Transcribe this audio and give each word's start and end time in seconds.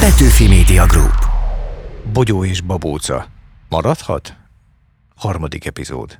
Petőfi 0.00 0.48
Media 0.48 0.86
Group. 0.86 1.14
Bogyó 2.12 2.44
és 2.44 2.60
babóca. 2.60 3.26
Maradhat? 3.68 4.32
Harmadik 5.16 5.66
epizód. 5.66 6.18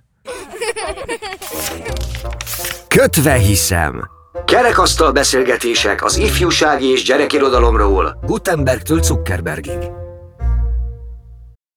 Kötve 2.88 3.32
hiszem. 3.32 4.08
Kerekasztal 4.44 5.12
beszélgetések 5.12 6.04
az 6.04 6.16
ifjúsági 6.16 6.86
és 6.86 7.02
gyerekirodalomról 7.02 8.18
Gutenbergtől 8.22 9.02
Zuckerbergig. 9.02 9.99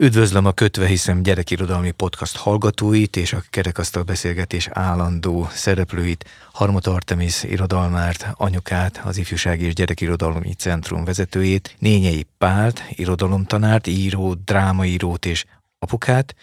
Üdvözlöm 0.03 0.45
a 0.45 0.51
Kötve 0.51 0.85
hiszem 0.85 1.23
gyerekirodalmi 1.23 1.91
podcast 1.91 2.37
hallgatóit 2.37 3.15
és 3.15 3.33
a 3.33 3.43
kerekasztal 3.49 4.03
beszélgetés 4.03 4.67
állandó 4.71 5.47
szereplőit, 5.51 6.25
Harmot 6.51 6.87
Artemis 6.87 7.43
irodalmárt, 7.43 8.27
anyukát, 8.33 9.01
az 9.03 9.17
Ifjúsági 9.17 9.65
és 9.65 9.73
Gyerekirodalmi 9.73 10.53
Centrum 10.53 11.03
vezetőjét, 11.03 11.75
Nényei 11.79 12.25
Pált, 12.37 12.83
irodalomtanárt, 12.89 13.87
író, 13.87 14.33
drámaírót 14.33 15.25
és 15.25 15.45
apukát, 15.79 16.35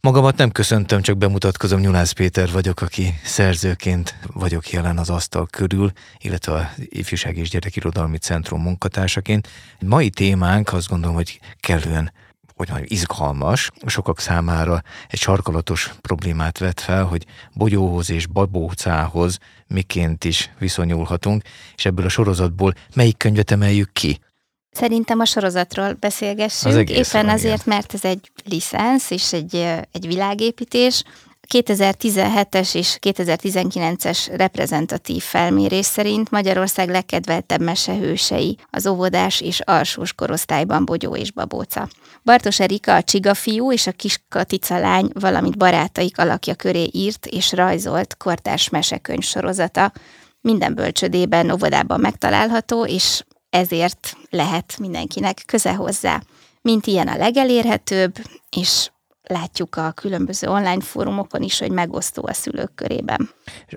Magamat 0.00 0.36
nem 0.36 0.50
köszöntöm, 0.50 1.02
csak 1.02 1.18
bemutatkozom, 1.18 1.80
Nyulász 1.80 2.12
Péter 2.12 2.50
vagyok, 2.52 2.80
aki 2.80 3.14
szerzőként 3.24 4.18
vagyok 4.32 4.70
jelen 4.70 4.98
az 4.98 5.10
asztal 5.10 5.46
körül, 5.46 5.92
illetve 6.18 6.52
az 6.52 6.86
Ifjúság 6.88 7.36
és 7.36 7.48
Gyerekirodalmi 7.50 8.16
Centrum 8.16 8.62
munkatársaként. 8.62 9.48
Mai 9.80 10.10
témánk 10.10 10.72
azt 10.72 10.88
gondolom, 10.88 11.14
hogy 11.14 11.40
kellően 11.60 12.12
hogy 12.56 12.92
izgalmas, 12.92 13.70
sokak 13.86 14.20
számára 14.20 14.82
egy 15.08 15.18
sarkalatos 15.18 15.94
problémát 16.00 16.58
vet 16.58 16.80
fel, 16.80 17.04
hogy 17.04 17.26
bogyóhoz 17.54 18.10
és 18.10 18.26
babócához 18.26 19.38
miként 19.66 20.24
is 20.24 20.50
viszonyulhatunk, 20.58 21.42
és 21.76 21.84
ebből 21.84 22.04
a 22.04 22.08
sorozatból 22.08 22.74
melyik 22.94 23.16
könyvet 23.16 23.50
emeljük 23.50 23.92
ki? 23.92 24.18
Szerintem 24.70 25.20
a 25.20 25.24
sorozatról 25.24 25.92
beszélgessünk, 25.92 26.74
Az 26.74 26.90
éppen 26.90 27.28
azért, 27.28 27.62
igen. 27.66 27.76
mert 27.76 27.94
ez 27.94 28.04
egy 28.04 28.30
licensz 28.44 29.10
és 29.10 29.32
egy, 29.32 29.54
egy 29.92 30.06
világépítés. 30.06 31.02
2017-es 31.52 32.74
és 32.74 32.98
2019-es 33.00 34.26
reprezentatív 34.36 35.22
felmérés 35.22 35.86
szerint 35.86 36.30
Magyarország 36.30 36.88
legkedveltebb 36.88 37.60
mesehősei 37.60 38.58
az 38.70 38.86
óvodás 38.86 39.40
és 39.40 39.60
alsós 39.60 40.12
korosztályban 40.12 40.84
Bogyó 40.84 41.16
és 41.16 41.32
Babóca. 41.32 41.88
Bartos 42.22 42.60
Erika 42.60 42.94
a 42.94 43.02
Csiga 43.02 43.34
fiú 43.34 43.72
és 43.72 43.86
a 43.86 43.92
kis 43.92 44.24
Katica 44.28 44.78
lány, 44.78 45.10
valamint 45.12 45.58
barátaik 45.58 46.18
alakja 46.18 46.54
köré 46.54 46.88
írt 46.92 47.26
és 47.26 47.52
rajzolt 47.52 48.16
kortárs 48.16 48.68
mesekönyv 48.68 49.22
sorozata. 49.22 49.92
Minden 50.40 50.74
bölcsödében, 50.74 51.50
óvodában 51.50 52.00
megtalálható, 52.00 52.84
és 52.84 53.22
ezért 53.50 54.16
lehet 54.30 54.78
mindenkinek 54.78 55.42
köze 55.46 55.74
hozzá. 55.74 56.22
Mint 56.60 56.86
ilyen 56.86 57.08
a 57.08 57.16
legelérhetőbb, 57.16 58.14
és 58.56 58.90
látjuk 59.26 59.76
a 59.76 59.92
különböző 59.92 60.48
online 60.48 60.80
fórumokon 60.80 61.42
is, 61.42 61.58
hogy 61.58 61.70
megosztó 61.70 62.26
a 62.26 62.32
szülők 62.32 62.74
körében. 62.74 63.30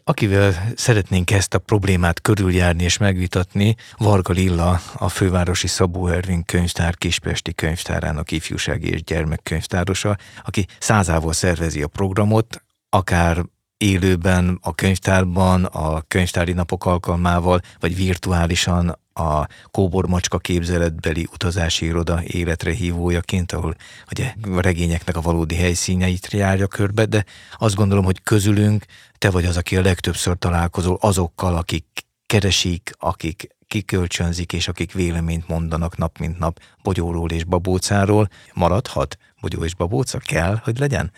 Akivel 0.03 0.53
szeretnénk 0.75 1.31
ezt 1.31 1.53
a 1.53 1.59
problémát 1.59 2.21
körüljárni 2.21 2.83
és 2.83 2.97
megvitatni, 2.97 3.75
Varga 3.97 4.33
Lilla, 4.33 4.79
a 4.97 5.09
fővárosi 5.09 5.67
Szabó 5.67 6.07
Ervin 6.07 6.43
könyvtár 6.43 6.95
Kispesti 6.95 7.53
könyvtárának 7.53 8.31
ifjúsági 8.31 8.89
és 8.89 9.03
gyermekkönyvtárosa, 9.03 10.17
aki 10.43 10.65
százával 10.79 11.33
szervezi 11.33 11.81
a 11.81 11.87
programot, 11.87 12.63
akár 12.89 13.45
élőben 13.77 14.59
a 14.61 14.75
könyvtárban, 14.75 15.65
a 15.65 16.01
könyvtári 16.01 16.53
napok 16.53 16.85
alkalmával, 16.85 17.61
vagy 17.79 17.95
virtuálisan 17.95 18.99
a 19.13 19.47
Kóbor 19.71 20.07
Macska 20.07 20.37
képzeletbeli 20.37 21.27
utazási 21.33 21.85
iroda 21.85 22.19
életre 22.23 22.71
hívójaként, 22.71 23.51
ahol 23.51 23.75
ugye 24.11 24.33
a 24.51 24.61
regényeknek 24.61 25.17
a 25.17 25.21
valódi 25.21 25.55
helyszíneit 25.55 26.27
járja 26.31 26.67
körbe, 26.67 27.05
de 27.05 27.25
azt 27.57 27.75
gondolom, 27.75 28.05
hogy 28.05 28.21
közülünk 28.23 28.85
te 29.17 29.29
vagy 29.29 29.45
az, 29.45 29.57
aki 29.57 29.77
a 29.77 29.81
legtöbbször 29.81 30.37
találkozol 30.37 30.97
azokkal, 31.01 31.55
akik 31.55 31.85
keresik, 32.25 32.91
akik 32.99 33.55
kikölcsönzik, 33.67 34.53
és 34.53 34.67
akik 34.67 34.91
véleményt 34.91 35.47
mondanak 35.47 35.97
nap 35.97 36.17
mint 36.17 36.39
nap 36.39 36.59
bogyóról 36.83 37.29
és 37.29 37.43
babócáról. 37.43 38.29
Maradhat? 38.53 39.17
Bogyó 39.41 39.63
és 39.63 39.75
babóca 39.75 40.17
kell, 40.17 40.59
hogy 40.63 40.79
legyen? 40.79 41.11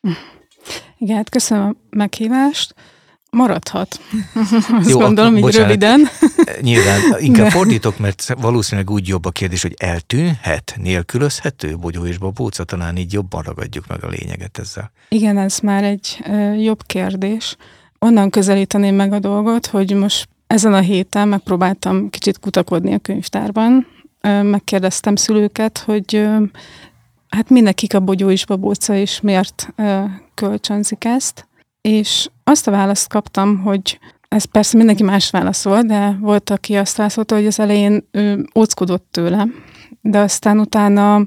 Igen, 0.98 1.16
hát 1.16 1.28
köszönöm 1.28 1.64
a 1.68 1.74
meghívást. 1.96 2.74
Maradhat. 3.30 4.00
Azt 4.78 4.88
Jó, 4.88 4.98
gondolom, 4.98 5.36
így 5.36 5.42
bocsánat. 5.42 5.66
röviden. 5.68 6.08
Nyilván 6.60 7.00
inkább 7.18 7.44
De- 7.44 7.50
fordítok, 7.50 7.98
mert 7.98 8.34
valószínűleg 8.40 8.90
úgy 8.90 9.08
jobb 9.08 9.24
a 9.24 9.30
kérdés, 9.30 9.62
hogy 9.62 9.74
eltűnhet, 9.78 10.74
nélkülözhető 10.82 11.76
bogyó 11.76 12.06
és 12.06 12.18
babóca, 12.18 12.64
talán 12.64 12.96
így 12.96 13.12
jobban 13.12 13.42
ragadjuk 13.42 13.86
meg 13.86 14.04
a 14.04 14.08
lényeget 14.08 14.58
ezzel. 14.58 14.90
Igen, 15.08 15.38
ez 15.38 15.58
már 15.58 15.84
egy 15.84 16.20
ö, 16.26 16.52
jobb 16.52 16.82
kérdés. 16.86 17.56
Onnan 17.98 18.30
közelíteném 18.30 18.94
meg 18.94 19.12
a 19.12 19.18
dolgot, 19.18 19.66
hogy 19.66 19.94
most 19.94 20.28
ezen 20.46 20.74
a 20.74 20.80
héten 20.80 21.28
megpróbáltam 21.28 22.10
kicsit 22.10 22.38
kutakodni 22.38 22.94
a 22.94 22.98
könyvtárban. 22.98 23.86
Ö, 24.20 24.42
megkérdeztem 24.42 25.16
szülőket, 25.16 25.78
hogy 25.78 26.14
ö, 26.14 26.36
hát 27.28 27.50
mindenkik 27.50 27.94
a 27.94 28.00
bogyó 28.00 28.30
és 28.30 28.46
babóca, 28.46 28.94
és 28.94 29.20
miért 29.20 29.68
kölcsönzik 30.38 31.04
ezt. 31.04 31.46
És 31.80 32.28
azt 32.44 32.66
a 32.66 32.70
választ 32.70 33.08
kaptam, 33.08 33.58
hogy 33.58 33.98
ez 34.28 34.44
persze 34.44 34.76
mindenki 34.76 35.02
más 35.02 35.30
válaszol, 35.30 35.82
de 35.82 36.16
volt, 36.20 36.50
aki 36.50 36.76
azt 36.76 36.96
válaszolta, 36.96 37.34
hogy 37.34 37.46
az 37.46 37.60
elején 37.60 38.08
ő 38.10 38.46
óckodott 38.54 39.06
tőle, 39.10 39.46
de 40.00 40.18
aztán 40.18 40.58
utána 40.58 41.26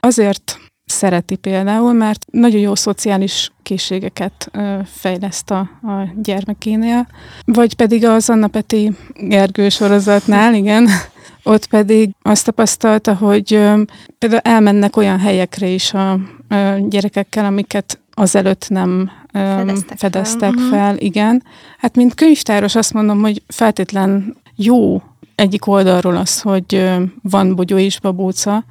azért 0.00 0.58
szereti 0.84 1.36
például, 1.36 1.92
mert 1.92 2.24
nagyon 2.30 2.60
jó 2.60 2.74
szociális 2.74 3.52
készségeket 3.62 4.50
fejleszt 4.84 5.50
a, 5.50 5.58
a 5.82 6.12
gyermekénél, 6.22 7.06
vagy 7.44 7.74
pedig 7.74 8.04
az 8.04 8.30
Anna 8.30 8.48
Peti 8.48 8.92
Gergő 9.14 9.68
sorozatnál, 9.68 10.54
igen, 10.54 10.88
ott 11.42 11.66
pedig 11.66 12.10
azt 12.22 12.44
tapasztalta, 12.44 13.14
hogy 13.14 13.48
például 14.18 14.40
elmennek 14.42 14.96
olyan 14.96 15.18
helyekre 15.18 15.66
is 15.66 15.94
a 15.94 16.18
gyerekekkel, 16.88 17.44
amiket 17.44 18.00
azelőtt 18.20 18.66
nem 18.68 19.10
ö, 19.32 19.38
Fedeztek 19.38 19.86
fel. 19.88 19.96
fedeztek 20.10 20.52
Mhm. 20.54 20.68
fel, 20.68 20.96
igen. 20.98 21.42
Hát 21.78 21.96
mint 21.96 22.14
könyvtáros 22.14 22.74
azt 22.74 22.92
mondom, 22.92 23.20
hogy 23.20 23.42
feltétlen 23.48 24.36
jó 24.56 25.02
egyik 25.34 25.66
oldalról 25.66 26.16
az, 26.16 26.40
hogy 26.40 26.90
van 27.22 27.54
bogyó 27.54 27.78
és 27.78 28.00
babóca, 28.00 28.64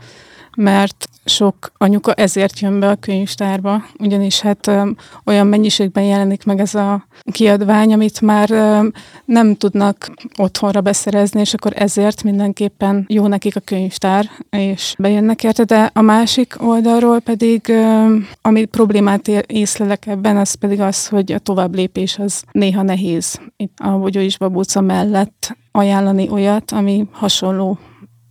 mert 0.56 1.10
sok 1.30 1.72
anyuka 1.78 2.14
ezért 2.14 2.60
jön 2.60 2.80
be 2.80 2.90
a 2.90 2.96
könyvtárba, 2.96 3.84
ugyanis 4.00 4.40
hát 4.40 4.68
ö, 4.68 4.90
olyan 5.26 5.48
mennyiségben 5.48 6.04
jelenik 6.04 6.44
meg 6.44 6.60
ez 6.60 6.76
a 6.76 7.06
kiadvány, 7.32 7.94
amit 7.94 8.22
már 8.22 8.52
ö, 8.52 8.88
nem 9.26 9.56
tudnak 9.56 10.12
otthonra 10.38 10.82
beszerezni, 10.82 11.40
és 11.40 11.54
akkor 11.54 11.74
ezért 11.76 12.24
mindenképpen 12.24 13.06
jó 13.08 13.28
nekik 13.28 13.56
a 13.56 13.60
könyvtár, 13.60 14.30
és 14.50 14.94
bejönnek 14.98 15.44
érte, 15.44 15.64
de 15.64 15.90
a 15.94 16.02
másik 16.02 16.56
oldalról 16.60 17.20
pedig, 17.20 17.70
ö, 17.70 18.16
ami 18.42 18.66
problémát 18.66 19.28
észlelek 19.28 20.06
ebben, 20.06 20.38
az 20.38 20.54
pedig 20.54 20.82
az, 20.82 21.08
hogy 21.08 21.32
a 21.32 21.40
tovább 21.40 21.76
lépés 21.76 22.18
az 22.18 22.44
néha 22.52 22.82
nehéz. 22.82 23.40
Itt 23.58 23.78
a 23.80 23.98
Bogyó 23.98 24.22
és 24.22 24.38
Babóca 24.38 24.82
mellett 24.82 25.58
ajánlani 25.72 26.30
olyat, 26.30 26.72
ami 26.72 27.08
hasonló 27.12 27.78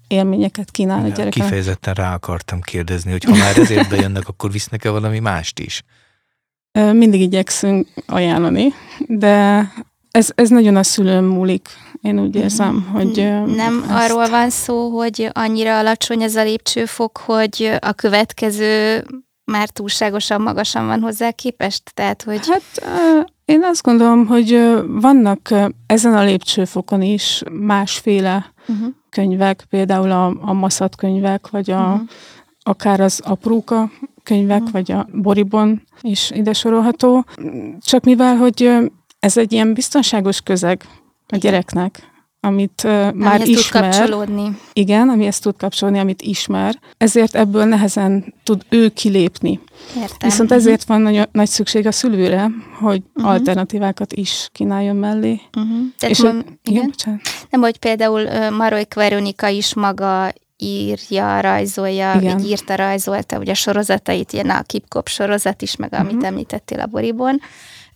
élményeket 0.08 0.70
kínál 0.70 0.98
a 1.04 1.08
gyereknek. 1.08 1.32
Kifejezetten 1.32 1.94
rá 1.94 2.14
akartam 2.14 2.60
kérdezni, 2.60 3.10
hogy 3.10 3.24
ha 3.24 3.36
már 3.36 3.58
ezért 3.58 3.88
bejönnek, 3.88 4.28
akkor 4.28 4.52
visznek-e 4.52 4.90
valami 4.90 5.18
mást 5.18 5.58
is? 5.58 5.82
Mindig 6.72 7.20
igyekszünk 7.20 7.88
ajánlani, 8.06 8.72
de 9.06 9.66
ez, 10.10 10.30
ez 10.34 10.48
nagyon 10.48 10.76
a 10.76 10.82
szülőn 10.82 11.24
múlik. 11.24 11.68
Én 12.02 12.20
úgy 12.20 12.34
érzem, 12.36 12.88
hogy... 12.92 13.18
ö, 13.18 13.46
Nem 13.46 13.84
ezt- 13.88 13.90
arról 13.90 14.28
van 14.28 14.50
szó, 14.50 14.88
hogy 14.98 15.30
annyira 15.32 15.78
alacsony 15.78 16.22
ez 16.22 16.36
a 16.36 16.42
lépcsőfok, 16.42 17.18
hogy 17.18 17.76
a 17.80 17.92
következő 17.92 19.04
már 19.44 19.68
túlságosan 19.68 20.40
magasan 20.40 20.86
van 20.86 21.00
hozzá 21.00 21.30
képest? 21.30 21.82
Tehát, 21.94 22.22
hogy 22.22 22.40
Hát 22.48 22.88
én 23.44 23.64
azt 23.64 23.82
gondolom, 23.82 24.26
hogy 24.26 24.68
vannak 24.86 25.54
ezen 25.86 26.14
a 26.14 26.22
lépcsőfokon 26.24 27.02
is 27.02 27.42
másféle 27.52 28.52
uh-huh. 28.68 28.88
könyvek, 29.10 29.66
például 29.70 30.10
a, 30.10 30.26
a 30.40 30.52
maszat 30.52 30.96
könyvek, 30.96 31.50
vagy 31.50 31.70
a, 31.70 31.88
Mhm. 31.94 32.02
akár 32.62 33.00
az 33.00 33.20
apróka 33.24 33.90
könyvek, 34.22 34.60
Mhm. 34.60 34.70
vagy 34.72 34.92
a 34.92 35.06
boribon 35.12 35.82
is 36.00 36.30
ide 36.30 36.52
sorolható. 36.52 37.24
Csak 37.80 38.04
mivel, 38.04 38.36
hogy 38.36 38.70
ez 39.20 39.36
egy 39.36 39.52
ilyen 39.52 39.72
biztonságos 39.74 40.40
közeg 40.40 40.82
a 41.28 41.36
gyereknek, 41.36 42.07
amit 42.40 42.84
ö, 42.84 42.88
már 42.90 43.12
amihez 43.14 43.40
tud 43.48 43.56
ismer. 43.58 43.82
kapcsolódni. 43.82 44.56
Igen, 44.72 45.08
amihez 45.08 45.38
tud 45.38 45.56
kapcsolni, 45.56 45.98
amit 45.98 46.22
ismer. 46.22 46.78
Ezért 46.96 47.34
ebből 47.34 47.64
nehezen 47.64 48.34
tud 48.44 48.62
ő 48.68 48.88
kilépni. 48.88 49.60
Értem. 49.96 50.28
Viszont 50.28 50.48
Mhm. 50.48 50.58
ezért 50.58 50.84
van 50.84 51.00
nagy, 51.00 51.28
nagy 51.32 51.48
szükség 51.48 51.86
a 51.86 51.92
szülőre, 51.92 52.50
hogy 52.80 53.02
Mhm. 53.14 53.26
alternatívákat 53.26 54.12
is 54.12 54.48
kínáljon 54.52 54.96
mellé. 54.96 55.40
Uh-huh. 55.56 55.78
Tehát 55.98 56.14
És 56.16 56.22
mon- 56.22 56.34
igen, 56.40 56.56
igen? 56.62 56.84
bocsánat. 56.86 57.20
Nem, 57.50 57.60
hogy 57.60 57.76
például 57.78 58.20
ö, 58.20 58.50
Marolyk 58.50 58.94
Veronika 58.94 59.48
is 59.48 59.74
maga 59.74 60.32
írja, 60.56 61.40
rajzolja, 61.40 62.14
Igen. 62.20 62.38
így 62.38 62.48
írta, 62.48 62.74
rajzolta, 62.74 63.38
ugye 63.38 63.50
a 63.50 63.54
sorozatait, 63.54 64.32
ilyen 64.32 64.50
a 64.50 64.62
Kipkop 64.62 65.08
sorozat 65.08 65.62
is, 65.62 65.76
meg 65.76 65.94
amit 65.94 66.14
Mhm. 66.14 66.24
említettél 66.24 66.80
a 66.80 66.86
Boribon. 66.86 67.40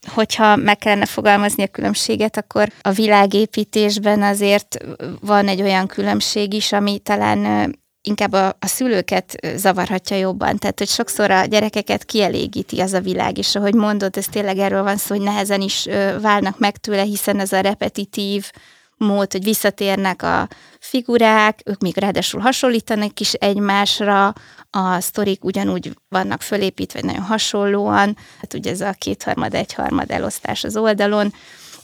Hogyha 0.09 0.57
meg 0.57 0.79
kellene 0.79 1.07
fogalmazni 1.07 1.63
a 1.63 1.67
különbséget, 1.67 2.37
akkor 2.37 2.69
a 2.81 2.91
világépítésben 2.91 4.23
azért 4.23 4.77
van 5.21 5.49
egy 5.49 5.63
olyan 5.63 5.87
különbség 5.87 6.53
is, 6.53 6.73
ami 6.73 6.99
talán 6.99 7.71
inkább 8.03 8.33
a, 8.33 8.47
a 8.47 8.67
szülőket 8.67 9.37
zavarhatja 9.57 10.17
jobban. 10.17 10.59
Tehát, 10.59 10.79
hogy 10.79 10.89
sokszor 10.89 11.31
a 11.31 11.45
gyerekeket 11.45 12.05
kielégíti 12.05 12.81
az 12.81 12.93
a 12.93 13.01
világ, 13.01 13.39
és 13.39 13.55
ahogy 13.55 13.75
mondod, 13.75 14.17
ez 14.17 14.27
tényleg 14.27 14.59
erről 14.59 14.83
van 14.83 14.97
szó, 14.97 15.15
hogy 15.15 15.25
nehezen 15.25 15.61
is 15.61 15.87
válnak 16.21 16.59
meg 16.59 16.77
tőle, 16.77 17.03
hiszen 17.03 17.41
ez 17.41 17.53
a 17.53 17.61
repetitív 17.61 18.51
mód, 18.97 19.33
hogy 19.33 19.45
visszatérnek 19.45 20.23
a 20.23 20.49
figurák, 20.81 21.61
ők 21.65 21.81
még 21.81 21.97
ráadásul 21.97 22.41
hasonlítanak 22.41 23.21
is 23.21 23.33
egymásra, 23.33 24.33
a 24.75 25.01
sztorik 25.01 25.45
ugyanúgy 25.45 25.97
vannak 26.09 26.43
fölépítve 26.43 27.01
nagyon 27.03 27.23
hasonlóan, 27.23 28.17
hát 28.41 28.55
ugye 28.55 28.71
ez 28.71 28.81
a 28.81 28.95
kétharmad, 28.99 29.55
egyharmad 29.55 30.11
elosztás 30.11 30.65
az 30.65 30.77
oldalon, 30.77 31.35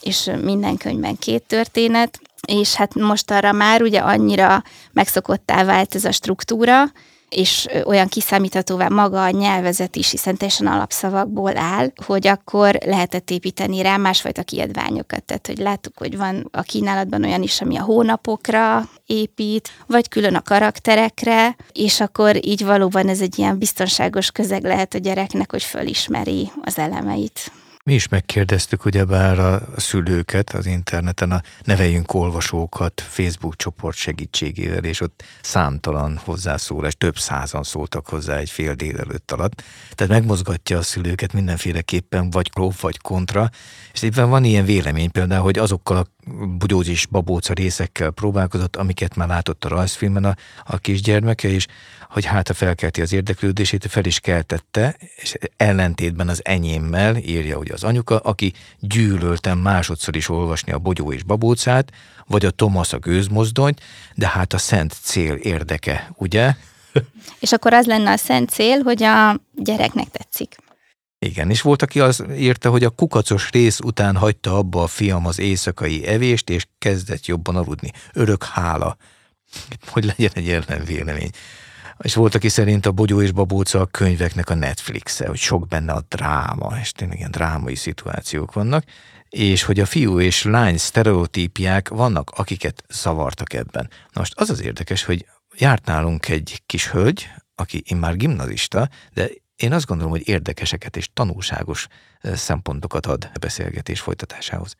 és 0.00 0.30
minden 0.42 0.76
könyvben 0.76 1.16
két 1.16 1.42
történet, 1.42 2.20
és 2.46 2.74
hát 2.74 2.94
most 2.94 3.30
arra 3.30 3.52
már 3.52 3.82
ugye 3.82 3.98
annyira 3.98 4.62
megszokottá 4.92 5.64
vált 5.64 5.94
ez 5.94 6.04
a 6.04 6.12
struktúra, 6.12 6.84
és 7.28 7.66
olyan 7.84 8.08
kiszámíthatóvá 8.08 8.88
maga 8.88 9.22
a 9.22 9.30
nyelvezet 9.30 9.96
is, 9.96 10.10
hiszen 10.10 10.36
teljesen 10.36 10.66
alapszavakból 10.66 11.56
áll, 11.56 11.90
hogy 12.06 12.26
akkor 12.26 12.78
lehetett 12.84 13.30
építeni 13.30 13.82
rá 13.82 13.96
másfajta 13.96 14.42
kiadványokat. 14.42 15.24
Tehát, 15.24 15.46
hogy 15.46 15.58
láttuk, 15.58 15.98
hogy 15.98 16.16
van 16.16 16.48
a 16.50 16.62
kínálatban 16.62 17.24
olyan 17.24 17.42
is, 17.42 17.60
ami 17.60 17.76
a 17.76 17.82
hónapokra 17.82 18.88
épít, 19.06 19.70
vagy 19.86 20.08
külön 20.08 20.34
a 20.34 20.42
karakterekre, 20.42 21.56
és 21.72 22.00
akkor 22.00 22.46
így 22.46 22.64
valóban 22.64 23.08
ez 23.08 23.20
egy 23.20 23.38
ilyen 23.38 23.58
biztonságos 23.58 24.30
közeg 24.30 24.64
lehet 24.64 24.94
a 24.94 24.98
gyereknek, 24.98 25.50
hogy 25.50 25.62
fölismeri 25.62 26.50
az 26.64 26.78
elemeit. 26.78 27.50
Mi 27.88 27.94
is 27.94 28.08
megkérdeztük 28.08 28.84
ugyebár 28.84 29.38
a 29.38 29.60
szülőket 29.76 30.50
az 30.50 30.66
interneten, 30.66 31.30
a 31.30 31.42
neveljünk 31.64 32.14
olvasókat 32.14 33.00
Facebook 33.00 33.56
csoport 33.56 33.96
segítségével, 33.96 34.84
és 34.84 35.00
ott 35.00 35.24
számtalan 35.40 36.20
hozzászólás, 36.24 36.96
több 36.96 37.18
százan 37.18 37.62
szóltak 37.62 38.08
hozzá 38.08 38.36
egy 38.36 38.50
fél 38.50 38.74
délelőtt 38.74 39.32
alatt. 39.32 39.62
Tehát 39.94 40.12
megmozgatja 40.12 40.78
a 40.78 40.82
szülőket 40.82 41.32
mindenféleképpen, 41.32 42.30
vagy 42.30 42.50
klóf, 42.50 42.80
vagy 42.80 42.98
kontra. 42.98 43.50
És 43.92 44.02
éppen 44.02 44.28
van 44.28 44.44
ilyen 44.44 44.64
vélemény 44.64 45.10
például, 45.10 45.42
hogy 45.42 45.58
azokkal 45.58 45.96
a 45.96 46.06
bugyózis 46.58 47.06
babóca 47.06 47.52
részekkel 47.52 48.10
próbálkozott, 48.10 48.76
amiket 48.76 49.16
már 49.16 49.28
látott 49.28 49.64
a 49.64 49.68
rajzfilmen 49.68 50.24
a, 50.24 50.34
a 50.64 50.78
kisgyermeke, 50.78 51.48
és 51.48 51.66
hogy 52.08 52.24
hát 52.24 52.48
a 52.48 52.54
felkelti 52.54 53.00
az 53.00 53.12
érdeklődését, 53.12 53.86
fel 53.86 54.04
is 54.04 54.20
keltette, 54.20 54.96
és 55.16 55.36
ellentétben 55.56 56.28
az 56.28 56.40
enyémmel, 56.44 57.16
írja 57.16 57.58
ugye 57.58 57.72
az 57.72 57.84
anyuka, 57.84 58.18
aki 58.18 58.52
gyűlöltem 58.78 59.58
másodszor 59.58 60.16
is 60.16 60.28
olvasni 60.28 60.72
a 60.72 60.78
bogyó 60.78 61.12
és 61.12 61.22
babócát, 61.22 61.92
vagy 62.26 62.44
a 62.44 62.50
Thomas 62.50 62.92
a 62.92 62.98
gőzmozdonyt, 62.98 63.80
de 64.14 64.28
hát 64.28 64.52
a 64.52 64.58
szent 64.58 64.94
cél 65.02 65.34
érdeke, 65.34 66.10
ugye? 66.16 66.54
És 67.38 67.52
akkor 67.52 67.72
az 67.72 67.86
lenne 67.86 68.10
a 68.10 68.16
szent 68.16 68.50
cél, 68.50 68.82
hogy 68.82 69.02
a 69.02 69.40
gyereknek 69.54 70.08
tetszik. 70.08 70.56
Igen, 71.18 71.50
és 71.50 71.60
volt, 71.60 71.82
aki 71.82 72.00
az 72.00 72.24
írta, 72.36 72.70
hogy 72.70 72.84
a 72.84 72.90
kukacos 72.90 73.50
rész 73.50 73.78
után 73.80 74.16
hagyta 74.16 74.56
abba 74.56 74.82
a 74.82 74.86
fiam 74.86 75.26
az 75.26 75.38
éjszakai 75.38 76.06
evést, 76.06 76.50
és 76.50 76.66
kezdett 76.78 77.26
jobban 77.26 77.56
aludni. 77.56 77.92
Örök 78.12 78.44
hála, 78.44 78.96
hogy 79.86 80.04
legyen 80.04 80.30
egy 80.34 80.48
ellenvélemény. 80.48 81.30
És 81.98 82.14
volt, 82.14 82.34
aki 82.34 82.48
szerint 82.48 82.86
a 82.86 82.92
Bogyó 82.92 83.22
és 83.22 83.32
Babóca 83.32 83.80
a 83.80 83.86
könyveknek 83.86 84.50
a 84.50 84.54
Netflixe, 84.54 85.28
hogy 85.28 85.38
sok 85.38 85.68
benne 85.68 85.92
a 85.92 86.04
dráma, 86.08 86.78
és 86.80 86.92
tényleg 86.92 87.18
ilyen 87.18 87.30
drámai 87.30 87.74
szituációk 87.74 88.52
vannak, 88.52 88.84
és 89.28 89.62
hogy 89.62 89.80
a 89.80 89.86
fiú 89.86 90.20
és 90.20 90.42
lány 90.42 90.76
sztereotípiák 90.76 91.88
vannak, 91.88 92.30
akiket 92.30 92.84
zavartak 92.88 93.52
ebben. 93.52 93.90
Na 94.12 94.20
most 94.20 94.34
az 94.36 94.50
az 94.50 94.62
érdekes, 94.62 95.04
hogy 95.04 95.26
járt 95.56 95.86
nálunk 95.86 96.28
egy 96.28 96.62
kis 96.66 96.88
hölgy, 96.90 97.30
aki 97.54 97.82
immár 97.86 98.16
gimnazista, 98.16 98.88
de 99.14 99.28
én 99.58 99.72
azt 99.72 99.86
gondolom, 99.86 100.12
hogy 100.12 100.28
érdekeseket 100.28 100.96
és 100.96 101.08
tanulságos 101.14 101.86
szempontokat 102.22 103.06
ad 103.06 103.30
a 103.34 103.38
beszélgetés 103.38 104.00
folytatásához. 104.00 104.76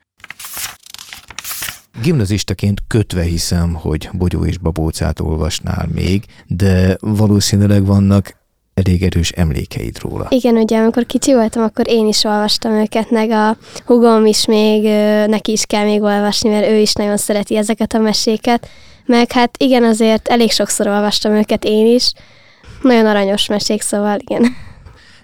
Gimnazistaként 2.01 2.81
kötve 2.87 3.21
hiszem, 3.21 3.73
hogy 3.73 4.09
Bogyó 4.13 4.45
és 4.45 4.57
Babócát 4.57 5.19
olvasnál 5.19 5.87
még, 5.93 6.23
de 6.47 6.97
valószínűleg 6.99 7.85
vannak 7.85 8.37
elég 8.73 9.03
erős 9.03 9.31
emlékeid 9.31 9.99
róla. 9.99 10.27
Igen, 10.29 10.55
ugye 10.55 10.77
amikor 10.77 11.05
kicsi 11.05 11.33
voltam, 11.33 11.63
akkor 11.63 11.87
én 11.87 12.07
is 12.07 12.23
olvastam 12.23 12.71
őket, 12.71 13.11
meg 13.11 13.31
a 13.31 13.57
hugom 13.85 14.25
is 14.25 14.45
még, 14.45 14.83
neki 15.27 15.51
is 15.51 15.65
kell 15.65 15.83
még 15.83 16.01
olvasni, 16.01 16.49
mert 16.49 16.67
ő 16.67 16.77
is 16.77 16.93
nagyon 16.93 17.17
szereti 17.17 17.57
ezeket 17.57 17.93
a 17.93 17.99
meséket. 17.99 18.69
Meg 19.05 19.31
hát 19.31 19.57
igen, 19.57 19.83
azért 19.83 20.27
elég 20.27 20.51
sokszor 20.51 20.87
olvastam 20.87 21.33
őket 21.33 21.63
én 21.63 21.95
is. 21.95 22.13
Nagyon 22.81 23.05
aranyos 23.05 23.47
mesék, 23.47 23.81
szóval 23.81 24.17
igen. 24.19 24.55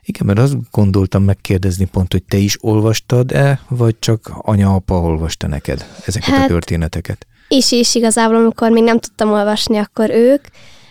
Igen, 0.05 0.25
mert 0.25 0.39
azt 0.39 0.55
gondoltam 0.71 1.23
megkérdezni 1.23 1.85
pont, 1.85 2.11
hogy 2.11 2.23
te 2.23 2.37
is 2.37 2.57
olvastad-e, 2.61 3.59
vagy 3.69 3.95
csak 3.99 4.31
anya-apa 4.41 4.95
olvasta 4.95 5.47
neked 5.47 5.85
ezeket 6.05 6.29
a 6.29 6.37
Hát- 6.37 6.47
történeteket? 6.47 7.27
Is 7.47 7.71
is 7.71 7.95
igazából, 7.95 8.35
amikor 8.35 8.71
még 8.71 8.83
nem 8.83 8.99
tudtam 8.99 9.31
olvasni, 9.31 9.77
akkor 9.77 10.09
ők, 10.09 10.45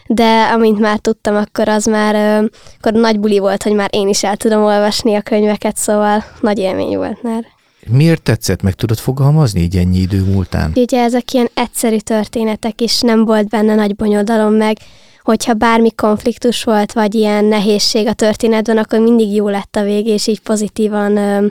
de 0.07 0.43
amint 0.43 0.79
már 0.79 0.99
tudtam, 0.99 1.37
akkor 1.37 1.69
az 1.69 1.85
már 1.85 2.45
akkor 2.79 2.93
nagy 2.93 3.21
buli 3.21 3.39
volt, 3.39 3.63
hogy 3.63 3.75
már 3.75 3.89
én 3.93 4.09
is 4.09 4.25
el 4.25 4.37
tudom 4.37 4.63
olvasni 4.63 5.15
a 5.15 5.21
könyveket, 5.21 5.77
szóval 5.77 6.25
nagy 6.41 6.59
élmény 6.59 6.97
volt 6.97 7.23
már. 7.23 7.45
Miért 7.91 8.23
tetszett? 8.23 8.63
Meg 8.63 8.73
tudod 8.73 8.99
fogalmazni 8.99 9.61
így 9.61 9.77
ennyi 9.77 9.99
idő 9.99 10.25
múltán? 10.25 10.73
Ugye 10.75 11.03
ezek 11.03 11.33
ilyen 11.33 11.51
egyszerű 11.55 11.97
történetek, 11.97 12.81
és 12.81 13.01
nem 13.01 13.25
volt 13.25 13.49
benne 13.49 13.75
nagy 13.75 13.95
bonyodalom 13.95 14.55
meg, 14.55 14.77
hogyha 15.25 15.53
bármi 15.53 15.91
konfliktus 15.95 16.65
volt, 16.65 16.93
vagy 16.93 17.15
ilyen 17.15 17.45
nehézség 17.45 18.07
a 18.07 18.13
történetben, 18.13 18.79
akkor 18.79 18.99
mindig 18.99 19.35
jó 19.35 19.49
lett 19.49 19.77
a 19.77 19.83
vég, 19.83 20.07
és 20.07 20.27
így 20.27 20.41
pozitívan 20.41 21.17
ö, 21.17 21.47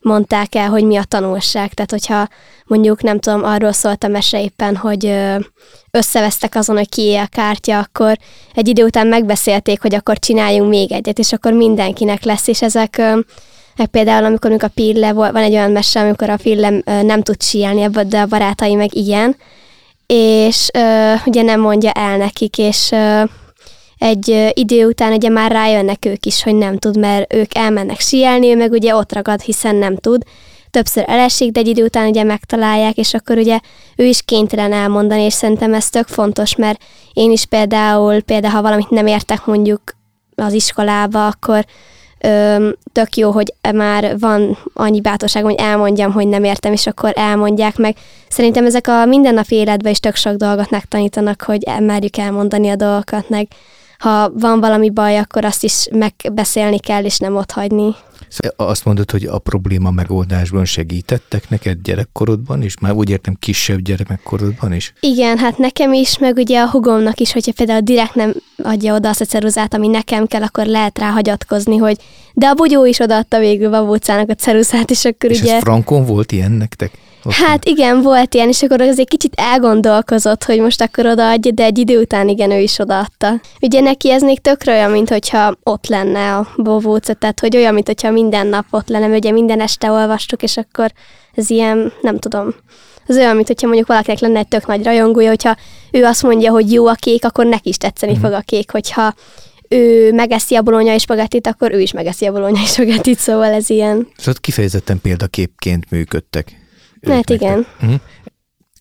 mondták 0.00 0.54
el, 0.54 0.68
hogy 0.68 0.84
mi 0.84 0.96
a 0.96 1.04
tanulság. 1.04 1.74
Tehát, 1.74 1.90
hogyha 1.90 2.28
mondjuk, 2.64 3.02
nem 3.02 3.18
tudom, 3.18 3.44
arról 3.44 3.72
szólt 3.72 4.04
a 4.04 4.08
mese 4.08 4.42
éppen, 4.42 4.76
hogy 4.76 5.12
összevesztek 5.90 6.54
azon, 6.54 6.76
hogy 6.76 6.88
kié 6.88 7.16
a 7.16 7.26
kártya, 7.26 7.78
akkor 7.78 8.16
egy 8.54 8.68
idő 8.68 8.84
után 8.84 9.06
megbeszélték, 9.06 9.80
hogy 9.80 9.94
akkor 9.94 10.18
csináljunk 10.18 10.68
még 10.68 10.92
egyet, 10.92 11.18
és 11.18 11.32
akkor 11.32 11.52
mindenkinek 11.52 12.24
lesz, 12.24 12.48
és 12.48 12.62
ezek 12.62 13.02
meg 13.76 13.86
például, 13.86 14.24
amikor 14.24 14.56
a 14.58 14.68
Pille, 14.74 15.12
van 15.12 15.36
egy 15.36 15.52
olyan 15.52 15.70
mese, 15.70 16.00
amikor 16.00 16.30
a 16.30 16.36
Pille 16.36 16.70
nem 16.84 17.22
tud 17.22 17.42
síelni, 17.42 17.88
de 18.08 18.20
a 18.20 18.26
barátai 18.26 18.74
meg 18.74 18.94
ilyen, 18.94 19.36
és 20.06 20.68
ö, 20.74 21.14
ugye 21.26 21.42
nem 21.42 21.60
mondja 21.60 21.90
el 21.90 22.16
nekik, 22.16 22.58
és 22.58 22.90
ö, 22.90 23.22
egy 23.98 24.52
idő 24.52 24.86
után 24.86 25.12
ugye 25.12 25.28
már 25.28 25.50
rájönnek 25.50 26.04
ők 26.04 26.26
is, 26.26 26.42
hogy 26.42 26.54
nem 26.54 26.78
tud, 26.78 26.98
mert 26.98 27.34
ők 27.34 27.56
elmennek 27.56 28.00
síelni, 28.00 28.50
ő 28.50 28.56
meg 28.56 28.72
ugye 28.72 28.94
ott 28.94 29.12
ragad, 29.12 29.40
hiszen 29.40 29.76
nem 29.76 29.96
tud. 29.96 30.22
Többször 30.70 31.04
elesik, 31.06 31.52
de 31.52 31.60
egy 31.60 31.68
idő 31.68 31.84
után 31.84 32.08
ugye 32.08 32.22
megtalálják, 32.22 32.96
és 32.96 33.14
akkor 33.14 33.38
ugye 33.38 33.60
ő 33.96 34.04
is 34.04 34.22
kénytelen 34.24 34.72
elmondani, 34.72 35.22
és 35.22 35.32
szerintem 35.32 35.74
ez 35.74 35.90
tök 35.90 36.06
fontos, 36.06 36.56
mert 36.56 36.82
én 37.12 37.30
is 37.30 37.44
például, 37.44 38.20
például 38.20 38.54
ha 38.54 38.62
valamit 38.62 38.90
nem 38.90 39.06
értek 39.06 39.44
mondjuk 39.44 39.80
az 40.34 40.52
iskolába, 40.52 41.26
akkor 41.26 41.64
tök 42.92 43.16
jó, 43.16 43.30
hogy 43.30 43.54
már 43.74 44.18
van 44.18 44.58
annyi 44.74 45.00
bátorságom, 45.00 45.50
hogy 45.50 45.60
elmondjam, 45.60 46.12
hogy 46.12 46.28
nem 46.28 46.44
értem, 46.44 46.72
és 46.72 46.86
akkor 46.86 47.12
elmondják 47.14 47.76
meg. 47.76 47.96
Szerintem 48.28 48.66
ezek 48.66 48.88
a 48.88 49.04
mindennapi 49.04 49.54
életben 49.54 49.92
is 49.92 50.00
tök 50.00 50.14
sok 50.14 50.34
dolgot 50.34 50.70
megtanítanak, 50.70 51.42
hogy 51.42 51.62
merjük 51.80 52.16
elmondani 52.16 52.68
a 52.68 52.76
dolgokat, 52.76 53.28
meg 53.28 53.46
ha 53.98 54.30
van 54.30 54.60
valami 54.60 54.90
baj, 54.90 55.18
akkor 55.18 55.44
azt 55.44 55.64
is 55.64 55.88
megbeszélni 55.90 56.78
kell, 56.78 57.04
és 57.04 57.18
nem 57.18 57.36
ott 57.36 57.50
hagyni. 57.50 57.94
Szóval 58.28 58.68
Azt 58.68 58.84
mondod, 58.84 59.10
hogy 59.10 59.24
a 59.24 59.38
probléma 59.38 59.90
megoldásban 59.90 60.64
segítettek 60.64 61.48
neked 61.48 61.78
gyerekkorodban 61.82 62.62
is? 62.62 62.78
Már 62.80 62.92
úgy 62.92 63.10
értem 63.10 63.36
kisebb 63.38 63.80
gyermekkorodban 63.80 64.72
is? 64.72 64.92
Igen, 65.00 65.38
hát 65.38 65.58
nekem 65.58 65.92
is, 65.92 66.18
meg 66.18 66.36
ugye 66.36 66.60
a 66.60 66.70
hugomnak 66.70 67.20
is, 67.20 67.32
hogyha 67.32 67.52
például 67.56 67.80
direkt 67.80 68.14
nem 68.14 68.34
adja 68.62 68.94
oda 68.94 69.08
azt 69.08 69.20
a 69.20 69.24
ceruzát, 69.24 69.74
ami 69.74 69.88
nekem 69.88 70.26
kell, 70.26 70.42
akkor 70.42 70.66
lehet 70.66 70.98
rá 70.98 71.10
hagyatkozni, 71.10 71.76
hogy 71.76 71.96
de 72.34 72.46
a 72.46 72.54
bugyó 72.54 72.84
is 72.84 72.98
odaadta 72.98 73.38
végül 73.38 73.70
Babócának 73.70 74.30
a 74.30 74.34
ceruzát, 74.34 74.90
és 74.90 75.04
akkor 75.04 75.30
És 75.30 75.40
ugye... 75.40 75.54
ez 75.54 75.62
frankon 75.62 76.04
volt 76.04 76.32
ilyen 76.32 76.52
nektek? 76.52 76.98
Otthon? 77.26 77.46
Hát 77.46 77.64
igen, 77.64 78.02
volt 78.02 78.34
ilyen, 78.34 78.48
és 78.48 78.62
akkor 78.62 78.80
azért 78.80 79.08
kicsit 79.08 79.32
elgondolkozott, 79.36 80.44
hogy 80.44 80.60
most 80.60 80.80
akkor 80.80 81.06
odaadja, 81.06 81.50
de 81.50 81.64
egy 81.64 81.78
idő 81.78 82.00
után 82.00 82.28
igen, 82.28 82.50
ő 82.50 82.60
is 82.60 82.78
odaadta. 82.78 83.40
Ugye 83.60 83.80
neki 83.80 84.10
ez 84.10 84.22
még 84.22 84.40
tökre 84.40 84.72
olyan, 84.72 84.90
mint 84.90 85.08
hogyha 85.08 85.56
ott 85.62 85.86
lenne 85.86 86.36
a 86.36 86.48
bovóca, 86.56 87.14
tehát 87.14 87.40
hogy 87.40 87.56
olyan, 87.56 87.74
mint 87.74 87.86
hogyha 87.86 88.10
minden 88.10 88.46
nap 88.46 88.66
ott 88.70 88.88
lenne, 88.88 89.16
ugye 89.16 89.30
minden 89.30 89.60
este 89.60 89.90
olvastuk, 89.90 90.42
és 90.42 90.56
akkor 90.56 90.92
ez 91.34 91.50
ilyen, 91.50 91.92
nem 92.00 92.18
tudom, 92.18 92.54
Az 93.06 93.16
olyan, 93.16 93.34
mint 93.34 93.46
hogyha 93.46 93.66
mondjuk 93.66 93.88
valakinek 93.88 94.18
lenne 94.18 94.38
egy 94.38 94.48
tök 94.48 94.66
nagy 94.66 94.84
rajongója, 94.84 95.28
hogyha 95.28 95.56
ő 95.90 96.04
azt 96.04 96.22
mondja, 96.22 96.50
hogy 96.50 96.72
jó 96.72 96.86
a 96.86 96.94
kék, 96.94 97.24
akkor 97.24 97.46
neki 97.46 97.68
is 97.68 97.76
tetszeni 97.76 98.16
mm. 98.16 98.20
fog 98.20 98.32
a 98.32 98.40
kék, 98.40 98.70
hogyha 98.70 99.14
ő 99.68 100.12
megeszi 100.12 100.54
a 100.54 100.62
bolonyai 100.62 100.98
spagettit, 100.98 101.46
akkor 101.46 101.72
ő 101.72 101.80
is 101.80 101.92
megeszi 101.92 102.26
a 102.26 102.32
bolonyai 102.32 102.66
spagettit, 102.66 103.18
szóval 103.18 103.52
ez 103.52 103.70
ilyen. 103.70 104.08
Szóval 104.16 104.34
kifejezetten 104.40 105.00
példaképként 105.00 105.90
működtek. 105.90 106.65
Hát 107.06 107.30
igen. 107.30 107.66
Uh-huh. 107.80 108.00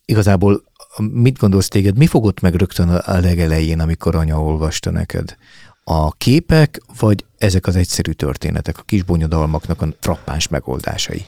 Igazából 0.06 0.64
mit 1.12 1.38
gondolsz 1.38 1.68
téged, 1.68 1.98
mi 1.98 2.08
fogott 2.08 2.40
meg 2.40 2.56
rögtön 2.56 2.90
a 2.90 3.20
legelején, 3.20 3.80
amikor 3.80 4.16
anya 4.16 4.42
olvasta 4.42 4.92
neked? 4.92 5.36
A 5.84 6.12
képek, 6.12 6.82
vagy 7.00 7.26
ezek 7.38 7.68
az 7.68 7.76
egyszerű 7.76 8.12
történetek, 8.12 8.78
a 8.78 8.84
kis 8.86 9.04
bonyodalmaknak 9.04 9.82
a 9.82 9.88
frappáns 10.00 10.48
megoldásai? 10.48 11.26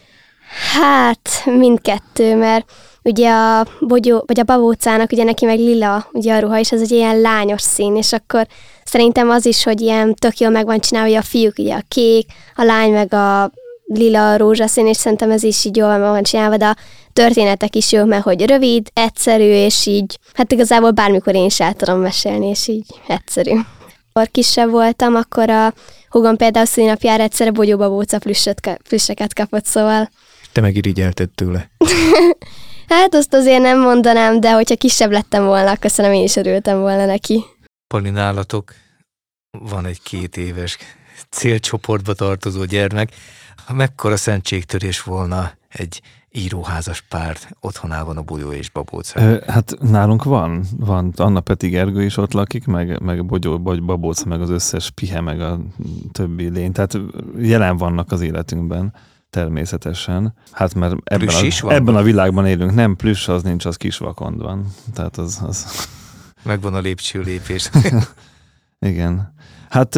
Hát, 0.74 1.30
mindkettő, 1.46 2.36
mert 2.36 2.72
ugye 3.04 3.32
a 3.32 3.66
bogyó, 3.80 4.24
vagy 4.28 4.40
a 4.40 4.44
babócának, 4.44 5.12
ugye 5.12 5.24
neki 5.24 5.46
meg 5.46 5.58
lila, 5.58 6.08
ugye 6.12 6.36
a 6.36 6.40
ruha, 6.40 6.60
és 6.60 6.72
ez 6.72 6.82
egy 6.82 6.92
ilyen 6.92 7.20
lányos 7.22 7.62
szín, 7.62 7.96
és 7.96 8.14
akkor 8.14 8.48
szerintem 8.84 9.30
az 9.30 9.46
is, 9.46 9.64
hogy 9.64 9.82
ilyen 9.82 10.14
tök 10.14 10.38
jól 10.38 10.52
meg 10.52 10.66
van 10.66 10.80
csinálva, 10.80 11.10
hogy 11.10 11.18
a 11.18 11.22
fiúk 11.22 11.58
ugye 11.58 11.76
a 11.76 11.84
kék, 11.88 12.26
a 12.56 12.64
lány 12.64 12.92
meg 12.92 13.14
a 13.14 13.52
lila 13.94 14.38
rózsaszín, 14.38 14.88
és 14.88 14.98
szerintem 14.98 15.32
ez 15.32 15.44
is 15.44 15.66
így 15.66 15.76
jól 15.76 16.00
van 16.00 16.24
csinálva, 16.24 16.58
de 16.58 16.66
a 16.66 16.78
történetek 17.14 17.76
is 17.76 17.92
jó, 17.92 18.06
mert 18.06 18.24
hogy 18.24 18.46
rövid, 18.46 18.90
egyszerű, 18.94 19.44
és 19.44 19.86
így, 19.86 20.20
hát 20.34 20.52
igazából 20.52 20.92
bármikor 20.92 21.36
én 21.36 21.46
is 21.46 21.60
el 21.60 21.74
tudom 21.74 22.00
mesélni, 22.00 22.48
és 22.48 22.68
így 22.68 22.86
egyszerű. 23.08 23.52
Amikor 24.14 24.32
kisebb 24.32 24.70
voltam, 24.70 25.16
akkor 25.16 25.50
a 25.50 25.74
hugom 26.10 26.36
például 26.36 26.66
színapjára 26.66 27.24
egyszerre 27.24 27.52
bogyóba 27.52 27.90
bóca 27.90 28.20
plüsseket 28.84 29.34
kapott, 29.34 29.66
szóval... 29.66 30.10
Te 30.52 30.62
megirigyelted 30.62 31.30
tőle. 31.30 31.70
hát 32.88 33.16
azt 33.16 33.34
azért 33.34 33.62
nem 33.62 33.80
mondanám, 33.80 34.40
de 34.40 34.52
hogyha 34.52 34.76
kisebb 34.76 35.12
lettem 35.12 35.46
volna, 35.46 35.72
akkor 35.72 35.92
szerintem 35.92 36.20
én 36.20 36.26
is 36.26 36.36
örültem 36.36 36.80
volna 36.80 37.06
neki. 37.06 37.44
Pali, 37.88 38.10
nálatok 38.10 38.74
van 39.60 39.86
egy 39.86 40.02
két 40.02 40.38
éves 40.38 40.78
célcsoportba 41.30 42.14
tartozó 42.14 42.66
gyermek. 42.66 43.10
Mekkora 43.74 44.18
szentségtörés 44.18 45.04
volna 45.04 45.52
egy 45.68 46.02
íróházas 46.32 47.02
pár 47.02 47.38
otthonában 47.60 48.18
a 48.18 48.22
Bolyó 48.22 48.52
és 48.52 48.70
Babóc. 48.70 49.12
Hát 49.48 49.78
nálunk 49.80 50.24
van, 50.24 50.64
van. 50.78 51.14
Anna 51.16 51.40
Peti 51.40 51.68
Gergő 51.68 52.04
is 52.04 52.18
ott 52.18 52.34
lakik, 52.34 52.66
meg, 52.66 53.02
meg 53.02 53.26
Bogyó, 53.26 53.58
vagy 53.58 53.84
Babóc, 53.84 54.24
meg 54.24 54.42
az 54.42 54.50
összes 54.50 54.90
pihe, 54.90 55.22
meg 55.22 55.42
a 55.42 55.60
többi 56.12 56.50
lény. 56.50 56.72
Tehát 56.72 56.98
jelen 57.38 57.78
vannak 57.78 58.12
az 58.12 58.22
életünkben 58.22 58.94
természetesen. 59.30 60.34
Hát 60.52 60.74
mert 60.74 60.96
ebben, 61.04 61.28
a, 61.28 61.74
ebben 61.74 61.96
a 61.96 62.02
világban 62.02 62.46
élünk. 62.46 62.74
Nem 62.74 62.96
plüss, 62.96 63.28
az 63.28 63.44
nincs, 63.44 63.66
az 63.66 63.76
kisvakond 63.76 64.42
van. 64.42 64.68
Tehát 64.94 65.18
az... 65.18 65.40
az... 65.48 65.88
Megvan 66.44 66.74
a 66.74 66.80
lépcső 66.80 67.22
lépés. 67.22 67.70
Igen. 68.80 69.34
Hát 69.70 69.96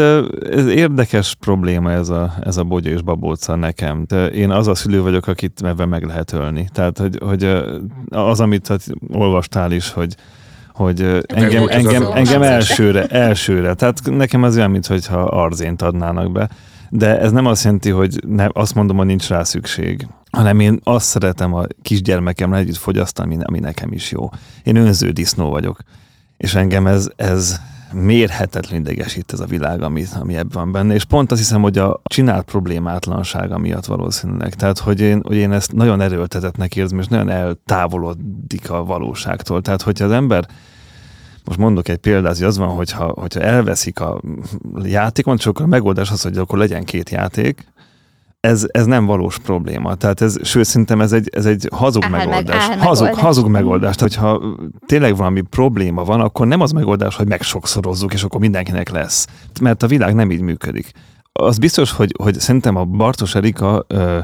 ez 0.51 0.65
érdekes 0.65 1.35
probléma 1.35 1.91
ez 1.91 2.09
a, 2.09 2.33
ez 2.43 2.57
a 2.57 2.63
bogya 2.63 2.89
és 2.89 3.01
babóca 3.01 3.55
nekem. 3.55 4.03
De 4.07 4.27
én 4.27 4.49
az 4.51 4.67
a 4.67 4.75
szülő 4.75 5.01
vagyok, 5.01 5.27
akit 5.27 5.61
ebben 5.63 5.89
meg 5.89 6.03
lehet 6.03 6.31
ölni. 6.31 6.69
Tehát, 6.71 6.97
hogy, 6.97 7.17
hogy 7.25 7.63
az, 8.09 8.39
amit 8.39 8.67
hát 8.67 8.85
olvastál 9.11 9.71
is, 9.71 9.91
hogy 9.91 10.15
hogy 10.79 11.23
engem, 11.27 11.67
engem, 11.67 12.03
engem 12.13 12.41
elsőre, 12.41 13.05
elsőre. 13.05 13.73
Tehát 13.73 14.01
nekem 14.05 14.43
az 14.43 14.55
olyan, 14.55 14.71
mintha 14.71 15.23
arzént 15.23 15.81
adnának 15.81 16.31
be. 16.31 16.49
De 16.89 17.19
ez 17.19 17.31
nem 17.31 17.45
azt 17.45 17.63
jelenti, 17.63 17.89
hogy 17.89 18.19
ne, 18.27 18.47
azt 18.53 18.75
mondom, 18.75 18.97
hogy 18.97 19.05
nincs 19.05 19.27
rá 19.27 19.43
szükség, 19.43 20.07
hanem 20.31 20.59
én 20.59 20.79
azt 20.83 21.05
szeretem 21.05 21.53
a 21.53 21.63
kisgyermekemmel 21.81 22.59
együtt 22.59 22.75
fogyasztani, 22.75 23.37
ami 23.43 23.59
nekem 23.59 23.91
is 23.91 24.11
jó. 24.11 24.29
Én 24.63 24.75
önző 24.75 25.09
disznó 25.11 25.49
vagyok. 25.49 25.79
És 26.37 26.55
engem 26.55 26.87
ez, 26.87 27.09
ez 27.15 27.59
mérhetetlen 27.93 28.79
idegesít 28.79 29.33
ez 29.33 29.39
a 29.39 29.45
világ, 29.45 29.81
ami, 29.81 30.03
ami 30.19 30.35
ebben 30.35 30.49
van 30.53 30.71
benne, 30.71 30.93
és 30.93 31.03
pont 31.03 31.31
azt 31.31 31.41
hiszem, 31.41 31.61
hogy 31.61 31.77
a 31.77 32.01
csinált 32.03 32.45
problémátlansága 32.45 33.57
miatt 33.57 33.85
valószínűleg. 33.85 34.53
Tehát, 34.53 34.79
hogy 34.79 35.01
én, 35.01 35.21
hogy 35.23 35.35
én 35.35 35.51
ezt 35.51 35.73
nagyon 35.73 36.01
erőltetetnek 36.01 36.75
érzem, 36.75 36.99
és 36.99 37.07
nagyon 37.07 37.29
eltávolodik 37.29 38.69
a 38.69 38.83
valóságtól. 38.83 39.61
Tehát, 39.61 39.81
hogyha 39.81 40.05
az 40.05 40.11
ember 40.11 40.47
most 41.45 41.59
mondok 41.59 41.87
egy 41.87 41.97
példát, 41.97 42.37
hogy 42.37 42.45
az 42.45 42.57
van, 42.57 42.69
hogyha, 42.69 43.05
hogyha 43.05 43.39
elveszik 43.39 43.99
a 43.99 44.21
játékot, 44.83 45.39
csak 45.39 45.59
a 45.59 45.65
megoldás 45.65 46.11
az, 46.11 46.21
hogy 46.21 46.37
akkor 46.37 46.57
legyen 46.57 46.83
két 46.83 47.09
játék, 47.09 47.65
ez, 48.39 48.65
ez 48.67 48.85
nem 48.85 49.05
valós 49.05 49.37
probléma. 49.37 49.95
Tehát 49.95 50.21
ez, 50.21 50.37
sőt, 50.43 50.65
szerintem 50.65 51.01
ez 51.01 51.11
egy, 51.11 51.29
ez 51.33 51.45
egy 51.45 51.69
hazug 51.75 52.03
áll 52.03 52.09
megoldás. 52.09 52.67
Meg, 52.67 52.79
hazug, 52.79 53.03
megoldás. 53.03 53.23
hazug 53.25 53.47
megoldás. 53.47 53.95
Tehát, 53.95 54.13
hogyha 54.13 54.55
tényleg 54.85 55.15
valami 55.15 55.41
probléma 55.41 56.03
van, 56.03 56.21
akkor 56.21 56.47
nem 56.47 56.61
az 56.61 56.71
megoldás, 56.71 57.15
hogy 57.15 57.27
megsokszorozzuk, 57.27 58.13
és 58.13 58.23
akkor 58.23 58.39
mindenkinek 58.39 58.89
lesz. 58.89 59.27
Mert 59.61 59.83
a 59.83 59.87
világ 59.87 60.15
nem 60.15 60.31
így 60.31 60.41
működik. 60.41 60.91
Az 61.31 61.57
biztos, 61.57 61.91
hogy, 61.91 62.13
hogy 62.23 62.39
szerintem 62.39 62.75
a 62.75 62.85
Bartos 62.85 63.35
Erika 63.35 63.85
ö, 63.87 64.19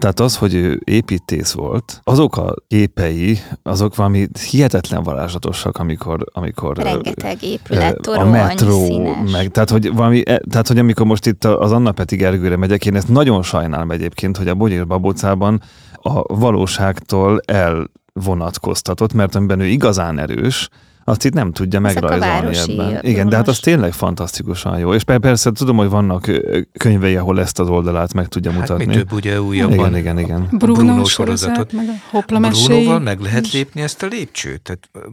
tehát 0.00 0.20
az, 0.20 0.36
hogy 0.36 0.54
ő 0.54 0.80
építész 0.84 1.52
volt, 1.52 2.00
azok 2.04 2.36
a 2.36 2.54
képei, 2.68 3.38
azok 3.62 3.96
valami 3.96 4.28
hihetetlen 4.50 5.02
varázslatosak, 5.02 5.78
amikor... 5.78 6.26
amikor 6.32 6.76
Rengeteg 6.76 7.42
épület, 7.42 8.00
torony, 8.00 8.26
A 8.26 8.30
metró, 8.30 8.84
színes. 8.84 9.30
meg, 9.32 9.48
tehát 9.50 9.70
hogy, 9.70 9.92
valami, 9.94 10.22
e, 10.26 10.40
tehát, 10.50 10.68
hogy 10.68 10.78
amikor 10.78 11.06
most 11.06 11.26
itt 11.26 11.44
az 11.44 11.72
Anna 11.72 11.92
Peti 11.92 12.16
Gergőre 12.16 12.56
megyek, 12.56 12.86
én 12.86 12.96
ezt 12.96 13.08
nagyon 13.08 13.42
sajnálom 13.42 13.90
egyébként, 13.90 14.36
hogy 14.36 14.48
a 14.48 14.54
Bogyér 14.54 14.86
Babocában 14.86 15.62
a 15.92 16.34
valóságtól 16.34 17.40
elvonatkoztatott, 17.44 19.12
mert 19.12 19.34
amiben 19.34 19.60
ő 19.60 19.64
igazán 19.64 20.18
erős, 20.18 20.68
azt 21.10 21.24
itt 21.24 21.32
nem 21.32 21.52
tudja 21.52 21.80
megrajzolni 21.80 22.56
ebben. 22.56 22.98
Igen, 23.02 23.28
de 23.28 23.36
hát 23.36 23.48
az 23.48 23.58
tényleg 23.58 23.92
fantasztikusan 23.92 24.78
jó. 24.78 24.94
És 24.94 25.04
persze 25.04 25.52
tudom, 25.52 25.76
hogy 25.76 25.88
vannak 25.88 26.30
könyvei, 26.72 27.16
ahol 27.16 27.40
ezt 27.40 27.58
az 27.58 27.68
oldalát 27.68 28.12
meg 28.12 28.28
tudja 28.28 28.50
hát 28.50 28.60
mutatni. 28.60 28.84
Hát 28.84 28.94
mi 28.94 29.00
több 29.00 29.12
ugye 29.12 29.42
újabban. 29.42 29.74
Igen, 29.74 29.96
igen, 29.96 30.18
igen. 30.18 30.46
Bruno, 30.50 30.82
Bruno 30.82 31.04
sorozatot. 31.04 31.72
Meg 31.72 32.54
a 32.88 32.98
meg 32.98 33.20
lehet 33.20 33.52
lépni 33.52 33.80
ezt 33.80 34.02
a 34.02 34.06
lépcsőt? 34.06 34.62
Tehát 34.62 35.10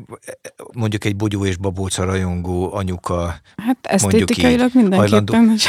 mondjuk 0.73 1.05
egy 1.05 1.15
bogyó 1.15 1.45
és 1.45 1.57
babóca 1.57 2.03
rajongó 2.03 2.73
anyuka. 2.73 3.35
Hát 3.55 3.77
esztétikailag 3.81 4.69
mindenképpen. 4.73 5.47
Hogy 5.47 5.67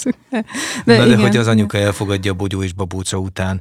de, 0.30 0.44
de, 0.84 0.96
de 0.96 1.06
igen, 1.06 1.20
hogy 1.20 1.36
az 1.36 1.46
anyuka 1.46 1.78
elfogadja 1.78 2.32
a 2.32 2.34
bogyó 2.34 2.62
és 2.62 2.72
babóca 2.72 3.16
után, 3.16 3.60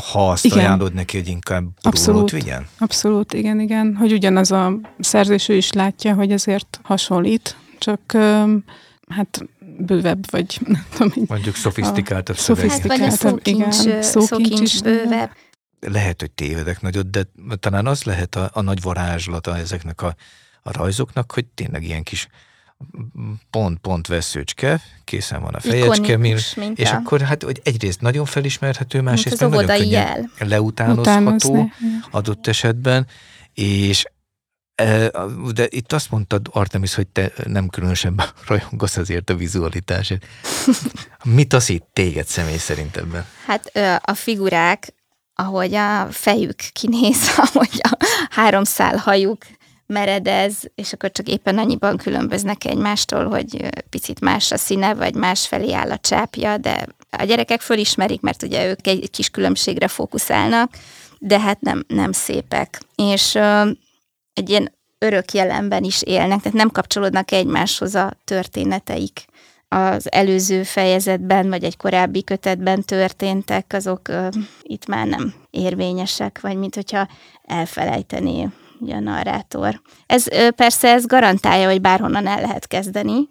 ha 0.00 0.30
azt 0.30 0.44
igen. 0.44 0.58
ajánlod 0.58 0.92
neki, 0.94 1.16
hogy 1.16 1.28
inkább 1.28 1.64
Abszolút, 1.80 2.30
vigyen? 2.30 2.66
Abszolút, 2.78 3.32
igen, 3.32 3.60
igen. 3.60 3.96
Hogy 3.96 4.12
ugyanaz 4.12 4.50
a 4.50 4.78
szerzésű 4.98 5.54
is 5.54 5.72
látja, 5.72 6.14
hogy 6.14 6.32
ezért 6.32 6.80
hasonlít, 6.82 7.56
csak 7.78 8.00
hát 9.08 9.42
bővebb, 9.78 10.30
vagy 10.30 10.58
nem 10.66 10.86
tudom. 11.12 11.24
Mondjuk 11.28 11.54
szofisztikáltabb 11.54 12.36
szöveg. 12.36 12.70
Hát, 12.70 12.86
vagy 12.86 13.00
a 13.00 13.10
szókincs, 13.10 13.46
igen, 13.84 14.02
szókincs, 14.02 14.04
szókincs 14.04 14.82
bővebb. 14.82 15.30
Lehet, 15.80 16.20
hogy 16.20 16.30
tévedek 16.30 16.80
nagyot, 16.80 17.10
de 17.10 17.22
talán 17.60 17.86
az 17.86 18.02
lehet 18.02 18.34
a, 18.34 18.50
a 18.52 18.60
nagy 18.60 18.82
varázslata 18.82 19.56
ezeknek 19.56 20.02
a, 20.02 20.14
a 20.62 20.72
rajzoknak, 20.72 21.32
hogy 21.32 21.46
tényleg 21.46 21.84
ilyen 21.84 22.02
kis 22.02 22.28
pont-pont 23.50 24.06
veszőcske, 24.06 24.80
készen 25.04 25.42
van 25.42 25.54
a 25.54 25.60
fejecske, 25.60 26.18
és 26.74 26.90
akkor 26.90 27.20
hát 27.20 27.42
hogy 27.42 27.60
egyrészt 27.64 28.00
nagyon 28.00 28.24
felismerhető, 28.24 29.00
másrészt 29.00 29.40
meg 29.40 29.50
nagyon 29.50 29.66
könnyen 29.66 29.88
jel. 29.88 30.30
leutánozható 30.48 31.70
adott 32.10 32.46
esetben, 32.46 33.06
és 33.54 34.04
e, 34.74 35.10
de 35.52 35.66
itt 35.68 35.92
azt 35.92 36.10
mondtad, 36.10 36.48
Artemis, 36.52 36.94
hogy 36.94 37.06
te 37.06 37.32
nem 37.44 37.68
különösen 37.68 38.22
rajongasz 38.46 38.96
azért 38.96 39.30
a 39.30 39.34
vizualitásért. 39.34 40.26
Mit 41.24 41.52
az 41.52 41.68
itt 41.68 41.86
téged 41.92 42.26
személy 42.26 42.56
szerint 42.56 42.96
ebben? 42.96 43.24
Hát 43.46 43.70
a 44.04 44.14
figurák, 44.14 44.94
ahogy 45.34 45.74
a 45.74 46.06
fejük 46.10 46.56
kinéz, 46.72 47.30
ahogy 47.52 47.80
a 47.82 47.96
három 48.30 48.64
szál 48.64 48.96
hajuk 48.96 49.38
meredez, 49.90 50.70
és 50.74 50.92
akkor 50.92 51.12
csak 51.12 51.28
éppen 51.28 51.58
annyiban 51.58 51.96
különböznek 51.96 52.64
egymástól, 52.64 53.28
hogy 53.28 53.68
picit 53.90 54.20
más 54.20 54.52
a 54.52 54.56
színe, 54.56 54.94
vagy 54.94 55.14
más 55.14 55.46
felé 55.46 55.72
áll 55.72 55.90
a 55.90 55.98
csápja, 55.98 56.56
de 56.56 56.86
a 57.10 57.24
gyerekek 57.24 57.60
fölismerik, 57.60 58.20
mert 58.20 58.42
ugye 58.42 58.66
ők 58.66 58.86
egy 58.86 59.10
kis 59.10 59.30
különbségre 59.30 59.88
fókuszálnak, 59.88 60.72
de 61.18 61.40
hát 61.40 61.60
nem, 61.60 61.84
nem 61.88 62.12
szépek. 62.12 62.80
És 62.94 63.34
uh, 63.34 63.68
egy 64.32 64.50
ilyen 64.50 64.72
örök 64.98 65.32
jelenben 65.32 65.84
is 65.84 66.02
élnek, 66.02 66.40
tehát 66.40 66.58
nem 66.58 66.70
kapcsolódnak 66.70 67.32
egymáshoz 67.32 67.94
a 67.94 68.12
történeteik. 68.24 69.24
Az 69.68 70.12
előző 70.12 70.62
fejezetben, 70.62 71.48
vagy 71.48 71.64
egy 71.64 71.76
korábbi 71.76 72.24
kötetben 72.24 72.82
történtek, 72.82 73.72
azok 73.72 74.08
uh, 74.08 74.28
itt 74.62 74.86
már 74.86 75.06
nem 75.06 75.34
érvényesek, 75.50 76.40
vagy 76.40 76.56
mint 76.56 76.74
hogyha 76.74 77.08
elfelejtené 77.42 78.48
ugye 78.80 78.94
a 78.94 79.00
narrátor. 79.00 79.80
Ez 80.06 80.24
persze 80.54 80.88
ez 80.88 81.06
garantálja, 81.06 81.68
hogy 81.68 81.80
bárhonnan 81.80 82.26
el 82.26 82.40
lehet 82.40 82.66
kezdeni, 82.66 83.28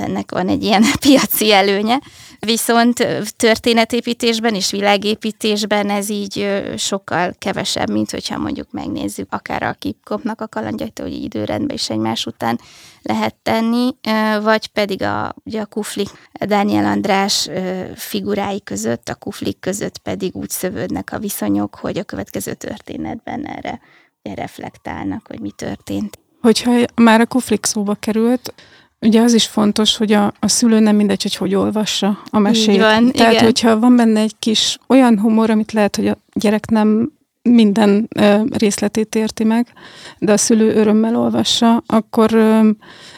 ennek 0.00 0.30
van 0.30 0.48
egy 0.48 0.62
ilyen 0.62 0.84
piaci 1.00 1.52
előnye. 1.52 2.00
Viszont 2.38 3.06
történetépítésben 3.36 4.54
és 4.54 4.70
világépítésben 4.70 5.90
ez 5.90 6.08
így 6.08 6.62
sokkal 6.76 7.34
kevesebb, 7.38 7.90
mint 7.90 8.10
hogyha 8.10 8.38
mondjuk 8.38 8.70
megnézzük 8.70 9.32
akár 9.32 9.62
a 9.62 9.72
Kipkopnak 9.72 10.40
a 10.40 10.48
kalandjait, 10.48 10.98
hogy 10.98 11.12
időrendben 11.12 11.76
is 11.76 11.90
egymás 11.90 12.26
után 12.26 12.60
lehet 13.02 13.34
tenni, 13.34 13.94
vagy 14.42 14.66
pedig 14.66 15.02
a, 15.02 15.34
ugye 15.44 15.60
a 15.60 15.66
Kuflik, 15.66 16.08
Dániel 16.32 16.84
András 16.84 17.48
figurái 17.94 18.62
között, 18.62 19.08
a 19.08 19.14
Kuflik 19.14 19.60
között 19.60 19.98
pedig 19.98 20.36
úgy 20.36 20.50
szövődnek 20.50 21.12
a 21.12 21.18
viszonyok, 21.18 21.74
hogy 21.74 21.98
a 21.98 22.04
következő 22.04 22.54
történetben 22.54 23.46
erre 23.46 23.80
reflektálnak, 24.22 25.26
hogy 25.26 25.40
mi 25.40 25.50
történt. 25.50 26.18
Hogyha 26.40 26.72
már 26.94 27.20
a 27.20 27.26
Kuflik 27.26 27.64
szóba 27.64 27.94
került, 27.94 28.54
Ugye 29.02 29.20
az 29.20 29.32
is 29.32 29.46
fontos, 29.46 29.96
hogy 29.96 30.12
a, 30.12 30.32
a 30.40 30.48
szülő 30.48 30.78
nem 30.78 30.96
mindegy, 30.96 31.22
hogy 31.22 31.34
hogy 31.34 31.54
olvassa 31.54 32.18
a 32.30 32.38
mesét. 32.38 32.74
Így 32.74 32.80
van, 32.80 33.10
Tehát, 33.12 33.32
igen. 33.32 33.44
hogyha 33.44 33.78
van 33.78 33.96
benne 33.96 34.20
egy 34.20 34.34
kis 34.38 34.78
olyan 34.86 35.18
humor, 35.18 35.50
amit 35.50 35.72
lehet, 35.72 35.96
hogy 35.96 36.08
a 36.08 36.16
gyerek 36.32 36.70
nem 36.70 37.12
minden 37.42 38.08
részletét 38.50 39.14
érti 39.14 39.44
meg, 39.44 39.72
de 40.18 40.32
a 40.32 40.36
szülő 40.36 40.74
örömmel 40.74 41.16
olvassa, 41.16 41.82
akkor, 41.86 42.34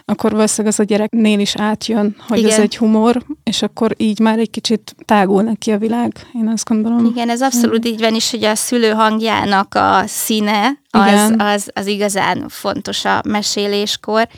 akkor 0.04 0.32
valószínűleg 0.32 0.72
az 0.72 0.80
a 0.80 0.84
gyereknél 0.84 1.40
is 1.40 1.56
átjön, 1.56 2.16
hogy 2.28 2.38
Igen. 2.38 2.50
ez 2.50 2.58
egy 2.58 2.76
humor, 2.76 3.24
és 3.42 3.62
akkor 3.62 3.94
így 3.96 4.18
már 4.18 4.38
egy 4.38 4.50
kicsit 4.50 4.94
tágul 5.04 5.42
neki 5.42 5.70
a 5.70 5.78
világ, 5.78 6.12
én 6.34 6.48
azt 6.48 6.68
gondolom. 6.68 7.04
Igen, 7.04 7.30
ez 7.30 7.42
abszolút 7.42 7.86
így 7.86 8.00
van 8.00 8.14
is, 8.14 8.30
hogy 8.30 8.44
a 8.44 8.54
szülő 8.54 8.90
hangjának 8.90 9.74
a 9.74 10.02
színe 10.06 10.80
az, 10.90 11.34
az, 11.38 11.70
az 11.74 11.86
igazán 11.86 12.48
fontos 12.48 13.04
a 13.04 13.22
meséléskor, 13.28 14.28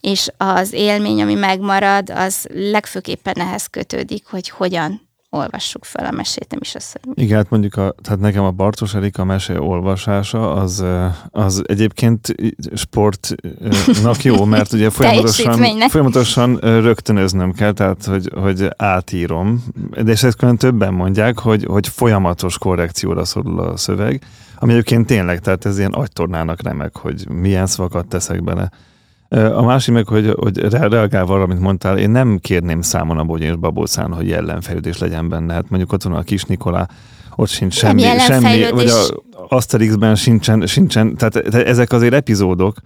és 0.00 0.28
az 0.36 0.72
élmény, 0.72 1.22
ami 1.22 1.34
megmarad, 1.34 2.10
az 2.10 2.46
legfőképpen 2.52 3.34
ehhez 3.36 3.66
kötődik, 3.66 4.26
hogy 4.26 4.48
hogyan 4.48 5.08
olvassuk 5.34 5.84
fel 5.84 6.06
a 6.06 6.10
mesét, 6.10 6.46
nem 6.50 6.58
is 6.62 6.74
az, 6.74 6.92
hogy... 6.92 7.22
Igen, 7.22 7.36
hát 7.36 7.50
mondjuk 7.50 7.76
a, 7.76 7.94
tehát 8.02 8.20
nekem 8.20 8.44
a 8.44 8.50
Bartos 8.50 8.94
Erika 8.94 9.24
mese 9.24 9.60
olvasása 9.60 10.52
az, 10.52 10.84
az 11.30 11.62
egyébként 11.66 12.34
sportnak 12.74 14.22
jó, 14.22 14.44
mert 14.44 14.72
ugye 14.72 14.90
folyamatosan, 15.00 15.88
folyamatosan 15.88 16.56
rögtönöznöm 16.60 17.52
kell, 17.52 17.72
tehát 17.72 18.04
hogy, 18.04 18.30
hogy 18.40 18.68
átírom, 18.76 19.64
de 20.02 20.12
és 20.12 20.22
ezt 20.22 20.36
külön 20.36 20.56
többen 20.56 20.94
mondják, 20.94 21.38
hogy, 21.38 21.64
hogy 21.64 21.88
folyamatos 21.88 22.58
korrekcióra 22.58 23.24
szorul 23.24 23.60
a 23.60 23.76
szöveg, 23.76 24.22
ami 24.58 24.72
egyébként 24.72 25.06
tényleg, 25.06 25.40
tehát 25.40 25.64
ez 25.64 25.78
ilyen 25.78 25.92
agytornának 25.92 26.62
remek, 26.62 26.96
hogy 26.96 27.28
milyen 27.28 27.66
szavakat 27.66 28.06
teszek 28.06 28.44
bele. 28.44 28.70
A 29.34 29.62
másik 29.62 29.94
meg, 29.94 30.06
hogy, 30.06 30.34
hogy 30.36 30.58
reagálva 30.70 31.34
arra, 31.34 31.42
amit 31.42 31.58
mondtál, 31.58 31.98
én 31.98 32.10
nem 32.10 32.38
kérném 32.38 32.80
számon 32.80 33.18
a 33.18 33.24
Bogyén 33.24 33.50
és 33.50 33.56
Babócán, 33.56 34.12
hogy 34.12 34.28
jellemfejlődés 34.28 34.98
legyen 34.98 35.28
benne. 35.28 35.52
Hát 35.52 35.68
mondjuk 35.68 35.92
ott 35.92 36.02
van 36.02 36.12
a 36.12 36.22
Kis 36.22 36.44
Nikolá, 36.44 36.88
ott 37.36 37.48
sincs 37.48 37.74
semmi, 37.74 38.02
semmi 38.18 38.70
vagy 38.70 38.88
a 38.88 39.22
Asterixben 39.48 40.14
sincsen, 40.14 40.66
sincsen 40.66 41.16
tehát, 41.16 41.36
ezek 41.54 41.92
azért 41.92 42.14
epizódok, 42.14 42.76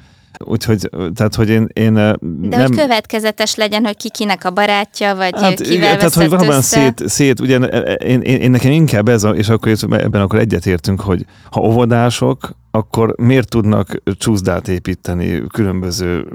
Úgyhogy, 0.44 0.90
tehát, 1.14 1.34
hogy 1.34 1.48
én, 1.48 1.68
én 1.72 1.94
De 1.94 2.16
nem... 2.48 2.60
hogy 2.60 2.76
következetes 2.76 3.54
legyen, 3.54 3.84
hogy 3.84 3.96
ki 3.96 4.10
kinek 4.10 4.44
a 4.44 4.50
barátja, 4.50 5.14
vagy 5.14 5.32
hát, 5.40 5.60
kivel 5.60 5.96
Tehát, 5.96 6.14
hogy 6.14 6.28
valóban 6.28 6.62
szét, 6.62 7.02
szét, 7.08 7.40
ugye 7.40 7.56
én, 7.56 8.20
én, 8.20 8.40
én, 8.40 8.50
nekem 8.50 8.70
inkább 8.70 9.08
ez, 9.08 9.24
a, 9.24 9.30
és 9.30 9.48
akkor 9.48 9.72
ebben 9.90 10.20
akkor 10.20 10.38
egyetértünk, 10.38 11.00
hogy 11.00 11.24
ha 11.50 11.60
óvodások, 11.60 12.50
akkor 12.78 13.14
miért 13.16 13.48
tudnak 13.48 14.02
csúszdát 14.18 14.68
építeni 14.68 15.42
különböző, 15.52 16.26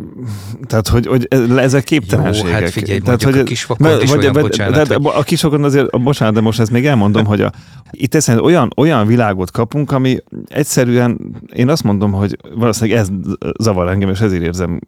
tehát 0.68 0.88
hogy, 0.88 1.08
hogy 1.08 1.28
ezek 1.58 1.84
képtelenségek. 1.84 2.52
Jó, 2.52 2.60
hát 2.60 2.70
figyelj, 2.70 3.00
tehát, 3.00 3.24
hogy, 3.24 3.38
a 3.38 3.44
kisfokon 3.44 4.02
is 4.02 4.10
vagy, 4.10 4.20
olyan, 4.20 4.34
bocsánat. 4.34 4.88
De, 4.88 4.96
a 4.96 5.24
kisfokon 5.24 5.64
azért, 5.64 6.02
bocsánat, 6.02 6.34
de 6.34 6.42
most 6.42 6.60
ezt 6.60 6.72
még 6.72 6.86
elmondom, 6.86 7.26
hogy 7.26 7.42
a, 7.42 7.52
itt 7.92 8.16
ezt 8.16 8.30
olyan, 8.30 8.70
olyan 8.78 9.08
világot 9.08 9.52
kapunk, 9.52 9.92
ami 9.92 10.18
egyszerűen, 10.48 11.18
én 11.54 11.70
azt 11.70 11.84
mondom, 11.84 12.12
hogy 12.12 12.38
valószínűleg 12.56 13.00
ez 13.00 13.08
zavar 13.60 13.90
engem, 13.90 14.10
és 14.10 14.20
ezért 14.20 14.44
érzem 14.44 14.80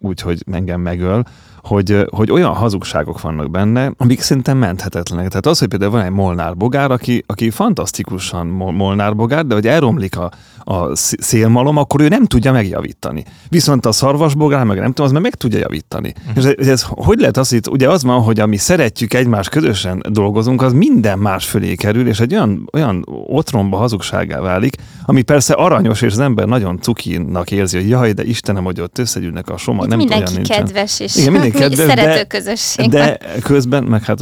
úgy, 0.00 0.20
hogy 0.20 0.44
engem 0.52 0.80
megöl, 0.80 1.22
hogy, 1.62 2.06
hogy 2.10 2.30
olyan 2.30 2.52
hazugságok 2.52 3.20
vannak 3.20 3.50
benne, 3.50 3.92
amik 3.96 4.20
szerintem 4.20 4.58
menthetetlenek. 4.58 5.28
Tehát 5.28 5.46
az, 5.46 5.58
hogy 5.58 5.68
például 5.68 5.90
van 5.90 6.00
egy 6.00 6.10
Molnár 6.10 6.56
bogár, 6.56 6.90
aki, 6.90 7.24
aki 7.26 7.50
fantasztikusan 7.50 8.46
Molnár 8.46 9.16
bogár, 9.16 9.46
de 9.46 9.54
hogy 9.54 9.66
elromlik 9.66 10.18
a, 10.18 10.30
a 10.58 10.71
szélmalom, 11.18 11.76
akkor 11.76 12.00
ő 12.00 12.08
nem 12.08 12.24
tudja 12.24 12.52
megjavítani. 12.52 13.24
Viszont 13.48 13.86
a 13.86 13.92
szarvasbogár, 13.92 14.64
meg 14.64 14.78
nem 14.78 14.86
tudom, 14.86 15.06
az 15.06 15.12
meg 15.12 15.22
meg 15.22 15.34
tudja 15.34 15.58
javítani. 15.58 16.14
Uh-huh. 16.28 16.52
És 16.58 16.66
ez, 16.68 16.82
hogy 16.88 17.18
lehet 17.18 17.36
az, 17.36 17.48
hogy 17.48 17.60
ugye 17.70 17.88
az 17.88 18.02
van, 18.02 18.20
hogy 18.22 18.40
ami 18.40 18.56
szeretjük 18.56 19.14
egymás 19.14 19.48
közösen 19.48 20.02
dolgozunk, 20.08 20.62
az 20.62 20.72
minden 20.72 21.18
más 21.18 21.46
fölé 21.46 21.74
kerül, 21.74 22.08
és 22.08 22.20
egy 22.20 22.34
olyan, 22.34 22.68
olyan 22.72 23.06
otromba 23.26 23.76
hazugságá 23.76 24.40
válik, 24.40 24.76
ami 25.04 25.22
persze 25.22 25.54
aranyos, 25.54 26.02
és 26.02 26.12
az 26.12 26.18
ember 26.18 26.46
nagyon 26.46 26.78
cukinak 26.80 27.50
érzi, 27.50 27.76
hogy 27.76 27.88
jaj, 27.88 28.12
de 28.12 28.24
Istenem, 28.24 28.64
hogy 28.64 28.80
ott 28.80 28.98
összegyűlnek 28.98 29.48
a 29.48 29.56
soma. 29.56 29.86
nem 29.86 29.98
mindenki 29.98 30.32
olyan 30.32 30.44
kedves, 30.44 31.00
és 31.00 31.16
Igen, 31.16 31.32
mindenki 31.32 31.58
kedves, 31.62 31.86
szerető 31.86 32.14
de, 32.14 32.24
közösség. 32.24 32.88
De 32.88 33.18
közben, 33.42 33.84
meg 33.84 34.04
hát 34.04 34.20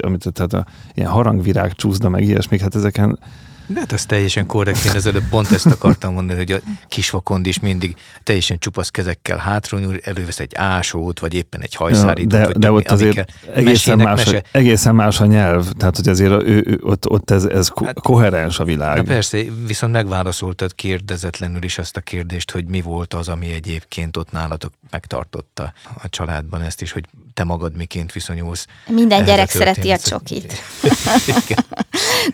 amit 0.00 0.26
tehát 0.32 0.52
a, 0.52 0.66
ilyen 0.94 1.10
harangvirág 1.10 1.72
csúszda, 1.72 2.08
meg 2.08 2.22
ilyesmik, 2.22 2.60
hát 2.60 2.74
ezeken 2.74 3.18
de 3.66 3.80
hát 3.80 3.92
ez 3.92 4.06
teljesen 4.06 4.46
korrekt, 4.46 4.84
én 4.84 4.92
előbb 5.04 5.28
pont 5.30 5.50
ezt 5.50 5.66
akartam 5.66 6.12
mondani, 6.12 6.38
hogy 6.38 6.52
a 6.52 6.58
kisvakond 6.88 7.46
is 7.46 7.60
mindig 7.60 7.96
teljesen 8.22 8.58
csupasz 8.58 8.88
kezekkel 8.88 9.38
hátronyul, 9.38 9.98
elővesz 10.02 10.40
egy 10.40 10.54
ásót, 10.54 11.18
vagy 11.18 11.34
éppen 11.34 11.60
egy 11.60 11.74
hajszárítót. 11.74 12.30
De, 12.30 12.52
de 12.56 12.72
ott 12.72 12.90
azért 12.90 13.32
egészen 13.54 13.98
más, 13.98 14.24
mese... 14.24 14.42
egészen 14.50 14.94
más 14.94 15.20
a 15.20 15.26
nyelv, 15.26 15.72
tehát 15.72 15.96
hogy 15.96 16.08
azért 16.08 16.42
ő, 16.42 16.64
ő, 16.66 16.80
ott, 16.82 17.10
ott 17.10 17.30
ez, 17.30 17.44
ez 17.44 17.70
hát, 17.84 18.00
koherens 18.00 18.58
a 18.58 18.64
világ. 18.64 18.96
Na 18.96 19.02
persze, 19.02 19.38
viszont 19.66 19.92
megválaszoltad 19.92 20.74
kérdezetlenül 20.74 21.62
is 21.62 21.78
azt 21.78 21.96
a 21.96 22.00
kérdést, 22.00 22.50
hogy 22.50 22.64
mi 22.66 22.80
volt 22.80 23.14
az, 23.14 23.28
ami 23.28 23.52
egyébként 23.52 24.16
ott 24.16 24.30
nálatok 24.30 24.72
megtartotta 24.90 25.72
a 26.02 26.08
családban 26.08 26.62
ezt 26.62 26.82
is, 26.82 26.92
hogy 26.92 27.04
te 27.34 27.44
magad 27.44 27.76
miként 27.76 28.12
viszonyulsz. 28.12 28.66
Minden 28.86 29.24
gyerek 29.24 29.50
szereti 29.50 29.90
a 29.90 29.98
csokit. 29.98 30.52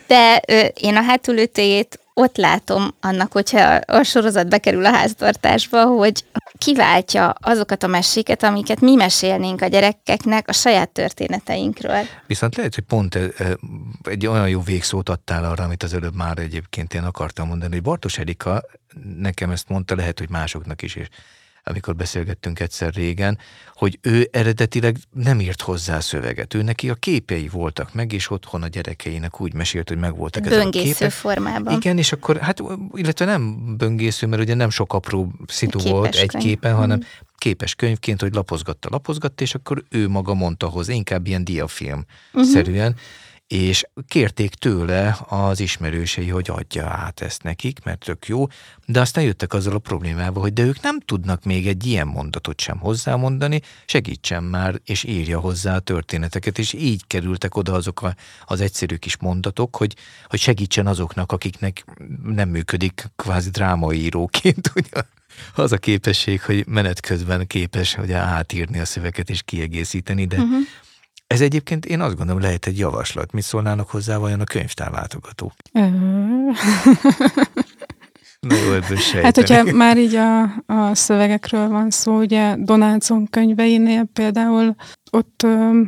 De 0.07 0.41
ö, 0.47 0.59
én 0.59 0.95
a 0.95 1.01
hátulütőjét 1.01 1.99
ott 2.13 2.37
látom 2.37 2.95
annak, 2.99 3.31
hogyha 3.31 3.79
a 3.85 4.03
sorozat 4.03 4.49
bekerül 4.49 4.85
a 4.85 4.91
háztartásba, 4.91 5.85
hogy 5.85 6.25
kiváltja 6.57 7.29
azokat 7.29 7.83
a 7.83 7.87
meséket, 7.87 8.43
amiket 8.43 8.79
mi 8.79 8.95
mesélnénk 8.95 9.61
a 9.61 9.67
gyerekeknek 9.67 10.47
a 10.47 10.51
saját 10.51 10.89
történeteinkről. 10.89 11.99
Viszont 12.27 12.55
lehet, 12.55 12.75
hogy 12.75 12.83
pont 12.83 13.19
egy 14.03 14.27
olyan 14.27 14.49
jó 14.49 14.61
végszót 14.61 15.09
adtál 15.09 15.45
arra, 15.45 15.63
amit 15.63 15.83
az 15.83 15.93
előbb 15.93 16.15
már 16.15 16.37
egyébként 16.37 16.93
én 16.93 17.03
akartam 17.03 17.47
mondani, 17.47 17.73
hogy 17.73 17.81
Bartos 17.81 18.17
Erika 18.17 18.63
nekem 19.17 19.49
ezt 19.49 19.69
mondta, 19.69 19.95
lehet, 19.95 20.19
hogy 20.19 20.29
másoknak 20.29 20.81
is, 20.81 20.95
és 20.95 21.07
amikor 21.63 21.95
beszélgettünk 21.95 22.59
egyszer 22.59 22.93
régen, 22.93 23.37
hogy 23.73 23.99
ő 24.01 24.29
eredetileg 24.31 24.97
nem 25.11 25.39
írt 25.39 25.61
hozzá 25.61 25.99
szöveget. 25.99 26.53
Ő 26.53 26.61
neki 26.61 26.89
a 26.89 26.93
képei 26.93 27.47
voltak 27.47 27.93
meg, 27.93 28.13
és 28.13 28.29
otthon 28.29 28.63
a 28.63 28.67
gyerekeinek 28.67 29.41
úgy 29.41 29.53
mesélt, 29.53 29.87
hogy 29.89 29.97
meg 29.97 30.15
voltak 30.15 30.45
ezek 30.45 30.61
böngésző 30.61 30.89
a 30.89 30.93
képek. 30.93 31.11
formában. 31.11 31.73
Igen, 31.73 31.97
és 31.97 32.11
akkor, 32.11 32.37
hát, 32.37 32.61
illetve 32.93 33.25
nem 33.25 33.75
böngésző, 33.77 34.27
mert 34.27 34.41
ugye 34.41 34.53
nem 34.53 34.69
sok 34.69 34.93
apró 34.93 35.31
szitu 35.47 35.77
Képes 35.77 35.91
volt 35.91 36.15
egy 36.15 36.35
képen, 36.37 36.75
hanem 36.75 36.97
mm. 36.97 37.01
képes 37.37 37.75
könyvként, 37.75 38.21
hogy 38.21 38.33
lapozgatta, 38.33 38.89
lapozgatta, 38.91 39.43
és 39.43 39.55
akkor 39.55 39.83
ő 39.89 40.07
maga 40.07 40.33
mondta 40.33 40.67
hozzá, 40.67 40.93
inkább 40.93 41.27
ilyen 41.27 41.43
diafilm-szerűen. 41.43 42.89
Mm-hmm 42.89 43.29
és 43.51 43.83
kérték 44.07 44.53
tőle 44.53 45.17
az 45.27 45.59
ismerősei, 45.59 46.29
hogy 46.29 46.49
adja 46.49 46.87
át 46.87 47.21
ezt 47.21 47.43
nekik, 47.43 47.83
mert 47.83 47.99
tök 47.99 48.27
jó, 48.27 48.47
de 48.85 48.99
aztán 48.99 49.23
jöttek 49.23 49.53
azzal 49.53 49.73
a 49.75 49.79
problémával, 49.79 50.41
hogy 50.41 50.53
de 50.53 50.63
ők 50.63 50.81
nem 50.81 50.99
tudnak 50.99 51.43
még 51.43 51.67
egy 51.67 51.85
ilyen 51.85 52.07
mondatot 52.07 52.59
sem 52.59 52.77
hozzámondani, 52.77 53.61
segítsen 53.85 54.43
már, 54.43 54.81
és 54.85 55.03
írja 55.03 55.39
hozzá 55.39 55.75
a 55.75 55.79
történeteket, 55.79 56.59
és 56.59 56.73
így 56.73 57.01
kerültek 57.07 57.55
oda 57.55 57.73
azok 57.73 58.01
a, 58.01 58.15
az 58.45 58.61
egyszerű 58.61 58.95
kis 58.95 59.17
mondatok, 59.17 59.75
hogy, 59.75 59.95
hogy 60.27 60.39
segítsen 60.39 60.87
azoknak, 60.87 61.31
akiknek 61.31 61.85
nem 62.23 62.49
működik 62.49 63.11
kvázi 63.15 63.49
drámaíróként, 63.49 64.71
ugye? 64.75 65.01
az 65.55 65.71
a 65.71 65.77
képesség, 65.77 66.41
hogy 66.41 66.67
menet 66.67 66.99
közben 66.99 67.47
képes 67.47 67.93
hogy 67.93 68.11
átírni 68.11 68.79
a 68.79 68.85
szöveget 68.85 69.29
és 69.29 69.41
kiegészíteni, 69.43 70.25
de 70.25 70.37
uh-huh 70.37 70.59
ez 71.31 71.41
egyébként 71.41 71.85
én 71.85 72.01
azt 72.01 72.15
gondolom 72.15 72.41
lehet 72.41 72.65
egy 72.65 72.77
javaslat. 72.77 73.31
Mit 73.31 73.43
szólnának 73.43 73.89
hozzá 73.89 74.17
vajon 74.17 74.39
a 74.39 74.43
könyvtárlátogatók? 74.43 75.53
Na 78.39 78.55
jó, 78.55 78.71
Hát, 79.21 79.35
hogyha 79.35 79.71
már 79.71 79.97
így 79.97 80.15
a, 80.15 80.41
a 80.65 80.95
szövegekről 80.95 81.67
van 81.67 81.89
szó, 81.89 82.19
ugye 82.19 82.55
Donaldson 82.57 83.27
könyveinél 83.27 84.03
például 84.13 84.75
ott 85.11 85.43
ö, 85.43 85.81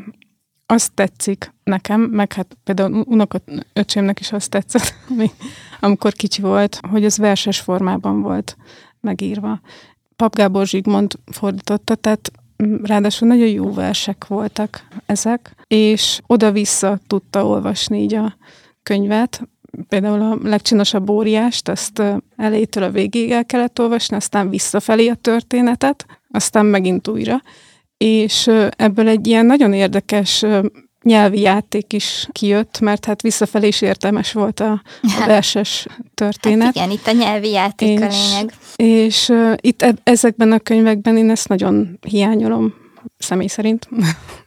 azt 0.66 0.94
tetszik 0.94 1.54
nekem, 1.64 2.02
meg 2.02 2.34
hát 2.34 2.58
például 2.64 3.04
unokot 3.08 3.44
öcsémnek 3.74 4.20
is 4.20 4.32
azt 4.32 4.50
tetszett, 4.50 4.94
amikor 5.80 6.14
kicsi 6.14 6.42
volt, 6.42 6.80
hogy 6.90 7.06
ez 7.06 7.18
verses 7.18 7.60
formában 7.60 8.22
volt 8.22 8.58
megírva. 9.00 9.62
Pap 10.16 10.36
Gábor 10.36 10.68
Zsigmond 10.68 11.14
fordította, 11.32 11.96
tehát 11.96 12.32
ráadásul 12.84 13.28
nagyon 13.28 13.48
jó 13.48 13.74
versek 13.74 14.28
voltak 14.28 14.88
ezek, 15.06 15.56
és 15.68 16.20
oda-vissza 16.28 17.00
tudta 17.08 17.46
olvasni 17.46 18.02
így 18.02 18.14
a 18.14 18.38
könyvet. 18.84 19.42
Például 19.88 20.22
a 20.22 20.38
legcsinosabb 20.50 21.10
óriást, 21.10 21.68
ezt 21.68 22.02
elejétől 22.36 22.84
a 22.84 22.92
végéig 22.92 23.32
el 23.32 23.46
kellett 23.46 23.80
olvasni, 23.80 24.16
aztán 24.16 24.50
visszafelé 24.50 25.08
a 25.08 25.16
történetet, 25.16 26.06
aztán 26.32 26.66
megint 26.66 27.08
újra. 27.08 27.42
És 27.98 28.50
ebből 28.70 29.08
egy 29.08 29.28
ilyen 29.28 29.46
nagyon 29.46 29.74
érdekes 29.74 30.46
nyelvi 31.04 31.40
játék 31.40 31.94
is 31.94 32.28
kijött, 32.32 32.80
mert 32.80 33.06
hát 33.06 33.22
visszafelé 33.22 33.68
is 33.68 33.82
értelmes 33.82 34.32
volt 34.32 34.60
a, 34.60 34.82
a 35.02 35.26
verses 35.26 35.86
történet. 36.14 36.66
Hát 36.66 36.76
igen, 36.76 36.92
itt 36.92 37.08
a 37.08 37.12
nyelvi 37.12 37.50
játék 37.50 38.00
és, 38.00 38.06
a 38.06 38.08
lényeg. 38.08 38.54
És 38.76 39.30
uh, 39.30 39.54
itt 39.62 39.82
e- 39.82 39.96
ezekben 40.04 40.52
a 40.52 40.60
könyvekben 40.60 41.18
én 41.18 41.30
ezt 41.30 41.48
nagyon 41.48 42.00
hiányolom, 42.02 42.74
személy 43.18 43.48
szerint. 43.48 43.88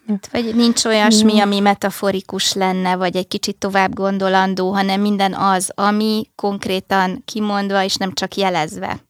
Hát, 0.08 0.28
vagy 0.32 0.54
nincs 0.54 0.84
olyasmi, 0.84 1.40
ami 1.40 1.60
metaforikus 1.60 2.52
lenne, 2.52 2.96
vagy 2.96 3.16
egy 3.16 3.28
kicsit 3.28 3.56
tovább 3.56 3.94
gondolandó, 3.94 4.72
hanem 4.72 5.00
minden 5.00 5.34
az, 5.34 5.70
ami 5.74 6.30
konkrétan 6.34 7.22
kimondva, 7.24 7.84
és 7.84 7.94
nem 7.94 8.12
csak 8.12 8.34
jelezve. 8.34 9.00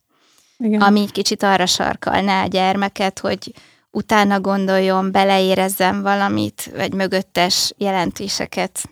Igen. 0.58 0.80
Ami 0.80 1.06
kicsit 1.12 1.42
arra 1.42 1.66
sarkalná 1.66 2.44
a 2.44 2.46
gyermeket, 2.46 3.18
hogy 3.18 3.52
utána 3.96 4.40
gondoljon, 4.40 5.12
beleérezzen 5.12 6.02
valamit, 6.02 6.70
vagy 6.74 6.92
mögöttes 6.92 7.72
jelentéseket 7.76 8.88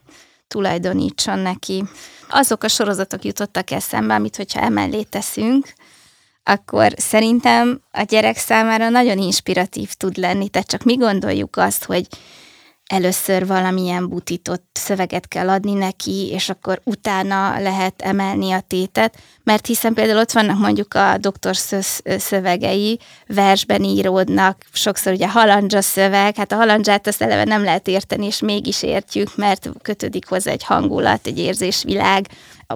tulajdonítson 0.48 1.38
neki. 1.38 1.84
Azok 2.28 2.62
a 2.62 2.68
sorozatok 2.68 3.24
jutottak 3.24 3.70
eszembe, 3.70 4.14
amit 4.14 4.36
hogyha 4.36 4.60
emellé 4.60 5.02
teszünk, 5.02 5.72
akkor 6.42 6.92
szerintem 6.96 7.80
a 7.90 8.02
gyerek 8.02 8.36
számára 8.36 8.88
nagyon 8.88 9.18
inspiratív 9.18 9.92
tud 9.92 10.16
lenni. 10.16 10.48
Tehát 10.48 10.68
csak 10.68 10.82
mi 10.82 10.94
gondoljuk 10.94 11.56
azt, 11.56 11.84
hogy 11.84 12.06
először 12.94 13.46
valamilyen 13.46 14.08
butított 14.08 14.66
szöveget 14.72 15.28
kell 15.28 15.48
adni 15.48 15.72
neki, 15.72 16.28
és 16.32 16.48
akkor 16.48 16.80
utána 16.84 17.60
lehet 17.60 18.02
emelni 18.02 18.52
a 18.52 18.64
tétet, 18.68 19.16
mert 19.42 19.66
hiszen 19.66 19.94
például 19.94 20.18
ott 20.18 20.32
vannak 20.32 20.58
mondjuk 20.58 20.94
a 20.94 21.16
doktor 21.18 21.56
szövegei, 22.18 22.98
versben 23.26 23.84
íródnak, 23.84 24.64
sokszor 24.72 25.12
ugye 25.12 25.28
halandzsa 25.28 25.80
szöveg, 25.82 26.36
hát 26.36 26.52
a 26.52 26.56
halandzsát 26.56 27.06
azt 27.06 27.22
eleve 27.22 27.44
nem 27.44 27.64
lehet 27.64 27.88
érteni, 27.88 28.26
és 28.26 28.40
mégis 28.40 28.82
értjük, 28.82 29.36
mert 29.36 29.70
kötődik 29.82 30.28
hozzá 30.28 30.50
egy 30.50 30.64
hangulat, 30.64 31.26
egy 31.26 31.38
érzésvilág, 31.38 32.26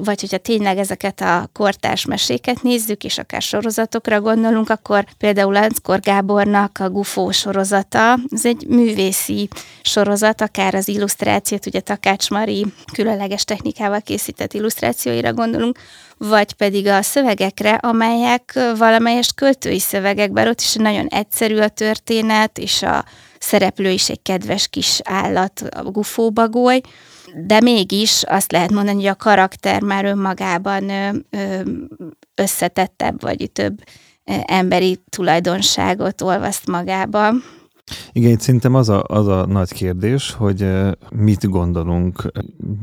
vagy 0.05 0.21
hogyha 0.21 0.39
tényleg 0.39 0.79
ezeket 0.79 1.21
a 1.21 1.49
kortárs 1.53 2.05
meséket 2.05 2.63
nézzük, 2.63 3.05
és 3.05 3.19
akár 3.19 3.43
sorozatokra 3.43 4.21
gondolunk, 4.21 4.71
akkor 4.71 5.05
például 5.19 5.53
Lánckor 5.53 6.01
Gábornak 6.01 6.79
a 6.81 6.91
Gufó 6.91 7.31
sorozata, 7.31 8.19
ez 8.31 8.47
egy 8.47 8.67
művészi 8.69 9.49
sorozat, 9.83 10.41
akár 10.41 10.75
az 10.75 10.89
illusztrációt, 10.89 11.67
ugye 11.67 11.81
Takács 11.81 12.31
Mari 12.31 12.67
különleges 12.93 13.45
technikával 13.45 14.01
készített 14.01 14.53
illusztrációira 14.53 15.33
gondolunk, 15.33 15.79
vagy 16.19 16.53
pedig 16.53 16.87
a 16.87 17.03
szövegekre, 17.03 17.75
amelyek 17.75 18.59
valamelyest 18.77 19.35
költői 19.35 19.79
szövegek, 19.79 20.33
bár 20.33 20.49
ott 20.49 20.61
is 20.61 20.75
nagyon 20.75 21.07
egyszerű 21.07 21.57
a 21.57 21.69
történet, 21.69 22.59
és 22.59 22.83
a 22.83 23.05
szereplő 23.39 23.91
is 23.91 24.09
egy 24.09 24.23
kedves 24.23 24.69
kis 24.69 25.01
állat, 25.05 25.61
a 25.71 25.83
gufóbagoly, 25.83 26.81
de 27.47 27.61
mégis 27.61 28.23
azt 28.27 28.53
lehet 28.53 28.73
mondani, 28.73 28.97
hogy 28.97 29.07
a 29.07 29.15
karakter 29.15 29.83
már 29.83 30.05
önmagában 30.05 30.91
összetettebb, 32.35 33.23
vagy 33.23 33.51
több 33.53 33.83
emberi 34.45 34.99
tulajdonságot 35.09 36.21
olvaszt 36.23 36.67
magába. 36.67 37.33
Igen, 38.13 38.31
itt 38.31 38.41
szerintem 38.41 38.75
az 38.75 38.89
a, 38.89 39.05
az 39.07 39.27
a 39.27 39.47
nagy 39.47 39.73
kérdés, 39.73 40.33
hogy 40.33 40.67
mit 41.11 41.49
gondolunk 41.49 42.33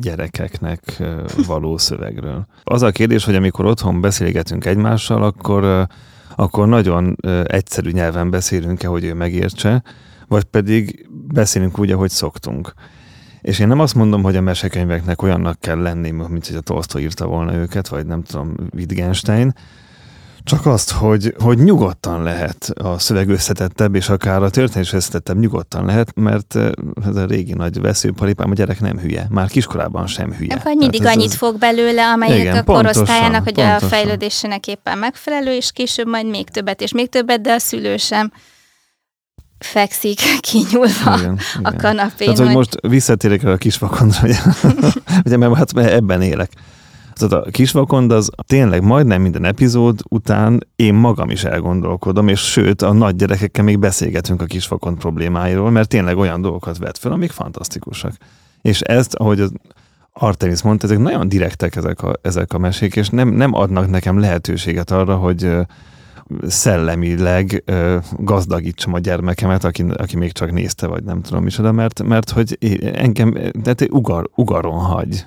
gyerekeknek 0.02 1.04
való 1.48 1.78
szövegről. 1.78 2.46
Az 2.64 2.82
a 2.82 2.92
kérdés, 2.92 3.26
hogy 3.26 3.36
amikor 3.36 3.66
otthon 3.66 4.02
beszélgetünk 4.02 4.66
egymással, 4.66 5.24
akkor, 5.24 5.88
akkor 6.36 6.68
nagyon 6.68 7.16
egyszerű 7.44 7.92
nyelven 7.92 8.30
beszélünk-e, 8.30 8.88
hogy 8.88 9.04
ő 9.04 9.14
megértse, 9.14 9.84
vagy 10.28 10.44
pedig 10.44 11.08
beszélünk 11.34 11.80
úgy, 11.80 11.92
ahogy 11.92 12.10
szoktunk. 12.10 12.74
És 13.46 13.60
én 13.60 13.68
nem 13.68 13.80
azt 13.80 13.96
mondom, 13.96 14.24
hogy 14.24 14.36
a 14.36 14.42
mesekönyveknek 14.42 15.22
olyannak 15.22 15.60
kell 15.60 15.82
lenni, 15.82 16.12
mint 16.12 16.48
hogy 16.48 16.56
a 16.56 16.60
Tolstoy 16.60 17.02
írta 17.02 17.26
volna 17.26 17.54
őket, 17.54 17.88
vagy 17.88 18.06
nem 18.06 18.24
tudom, 18.24 18.56
Wittgenstein, 18.76 19.54
csak 20.44 20.66
azt, 20.66 20.92
hogy, 20.92 21.36
hogy 21.40 21.58
nyugodtan 21.58 22.24
lehet 22.24 22.72
a 22.76 23.00
szöveg 23.00 23.30
összetettebb, 23.30 23.96
és 23.96 24.10
akár 24.10 24.44
a 24.44 24.50
történés 24.50 24.94
összetettebb 24.94 25.38
nyugodtan 25.38 25.86
lehet, 25.86 26.16
mert 26.16 26.56
eh, 26.56 26.70
ez 27.08 27.16
a 27.16 27.26
régi 27.26 27.54
nagy 27.54 27.82
veszőparipám, 27.82 28.52
a 28.52 28.54
gyerek 28.54 28.80
nem 28.80 29.00
hülye. 29.00 29.28
Már 29.30 29.48
kiskorában 29.48 30.08
sem 30.08 30.34
hülye. 30.34 30.62
Vagy 30.64 30.78
mindig 30.78 31.06
annyit 31.06 31.30
az... 31.30 31.36
fog 31.36 31.58
belőle, 31.58 32.08
amelyek 32.08 32.40
igen, 32.40 32.58
a 32.58 32.64
korosztályának, 32.64 33.44
hogy 33.44 33.54
pontosan. 33.54 33.88
a 33.88 33.92
fejlődésének 33.92 34.68
éppen 34.68 34.98
megfelelő, 34.98 35.56
és 35.56 35.72
később 35.72 36.08
majd 36.08 36.26
még 36.30 36.50
többet 36.50 36.82
és 36.82 36.94
még 36.94 37.10
többet, 37.10 37.42
de 37.42 37.54
a 37.54 37.60
szülő 37.60 37.98
sem 37.98 38.32
fekszik 39.66 40.20
kinyúlva 40.50 41.18
igen, 41.18 41.40
a 41.54 41.60
igen. 41.60 41.78
kanapén. 41.78 42.34
Tehát, 42.34 42.38
hogy 42.38 42.56
most 42.56 42.78
visszatérek 42.88 43.44
a 43.44 43.58
kisvakondra, 43.58 44.20
ugye, 44.24 44.38
ugye 45.26 45.38
mert, 45.38 45.56
hát, 45.56 45.74
mert 45.74 45.92
ebben 45.92 46.22
élek. 46.22 46.52
Tehát 47.14 47.46
a 47.46 47.50
kisvakond 47.52 48.12
az 48.12 48.30
tényleg 48.48 48.84
majdnem 48.84 49.22
minden 49.22 49.46
epizód 49.46 50.00
után 50.10 50.68
én 50.76 50.94
magam 50.94 51.30
is 51.30 51.44
elgondolkodom, 51.44 52.28
és 52.28 52.40
sőt, 52.40 52.82
a 52.82 52.94
nagy 52.94 53.16
gyerekekkel 53.16 53.64
még 53.64 53.80
beszélgetünk 53.80 54.42
a 54.42 54.46
kisvakond 54.46 54.98
problémáiról, 54.98 55.72
mert 55.72 55.90
tényleg 55.90 56.18
olyan 56.18 56.42
dolgokat 56.42 56.78
vet 56.78 56.98
fel, 56.98 57.12
amik 57.12 57.32
fantasztikusak. 57.32 58.14
És 58.62 58.82
ezt, 58.82 59.14
ahogy 59.14 59.40
az 59.40 59.52
Artemis 60.14 60.62
mondta, 60.62 60.86
ezek 60.86 61.00
nagyon 61.00 61.28
direktek 61.28 61.76
ezek 61.76 62.04
a, 62.04 62.14
ezek 62.22 62.54
a 62.54 62.58
mesék, 62.58 62.96
és 62.96 63.10
nem, 63.10 63.30
nem 63.30 63.54
adnak 63.54 63.90
nekem 63.90 64.20
lehetőséget 64.20 64.92
arra, 64.92 65.16
hogy 65.16 65.52
szellemileg 66.48 67.64
ö, 67.66 67.98
gazdagítsam 68.12 68.94
a 68.94 69.00
gyermekemet, 69.00 69.64
aki, 69.64 69.84
aki 69.96 70.16
még 70.16 70.32
csak 70.32 70.52
nézte, 70.52 70.88
vagy 70.88 71.04
nem 71.04 71.22
tudom 71.22 71.44
micsoda, 71.44 71.72
mert, 71.72 72.04
mert 72.04 72.30
hogy 72.30 72.58
engem, 72.82 73.32
tehát 73.64 73.86
ugar, 73.90 74.30
ugaron 74.36 74.80
hagy. 74.80 75.26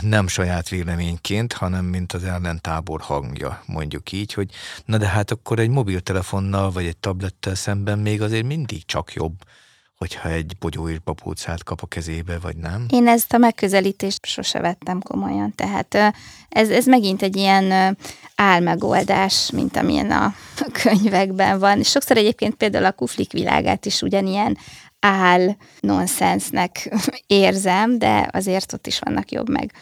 Nem 0.00 0.26
saját 0.26 0.68
véleményként, 0.68 1.52
hanem 1.52 1.84
mint 1.84 2.12
az 2.12 2.24
ellentábor 2.24 3.00
hangja, 3.00 3.62
mondjuk 3.66 4.12
így, 4.12 4.32
hogy 4.32 4.50
na 4.84 4.96
de 4.96 5.08
hát 5.08 5.30
akkor 5.30 5.58
egy 5.58 5.68
mobiltelefonnal 5.68 6.70
vagy 6.70 6.84
egy 6.84 6.96
tablettel 6.96 7.54
szemben 7.54 7.98
még 7.98 8.22
azért 8.22 8.46
mindig 8.46 8.84
csak 8.84 9.12
jobb, 9.12 9.34
hogyha 10.00 10.28
egy 10.28 10.56
bogyó 10.60 10.88
és 10.88 10.98
babócát 10.98 11.64
kap 11.64 11.82
a 11.82 11.86
kezébe, 11.86 12.38
vagy 12.38 12.56
nem? 12.56 12.86
Én 12.90 13.08
ezt 13.08 13.32
a 13.32 13.38
megközelítést 13.38 14.26
sose 14.26 14.60
vettem 14.60 15.00
komolyan, 15.00 15.52
tehát 15.54 16.14
ez, 16.48 16.70
ez 16.70 16.86
megint 16.86 17.22
egy 17.22 17.36
ilyen 17.36 17.96
álmegoldás, 18.34 19.50
mint 19.50 19.76
amilyen 19.76 20.10
a 20.10 20.34
könyvekben 20.82 21.58
van. 21.58 21.82
Sokszor 21.82 22.16
egyébként 22.16 22.54
például 22.54 22.84
a 22.84 22.92
kuflik 22.92 23.32
világát 23.32 23.86
is 23.86 24.02
ugyanilyen 24.02 24.58
áll 25.00 25.48
nonsensnek 25.80 26.96
érzem, 27.26 27.98
de 27.98 28.28
azért 28.32 28.72
ott 28.72 28.86
is 28.86 28.98
vannak 28.98 29.30
jobb, 29.30 29.48
meg 29.48 29.72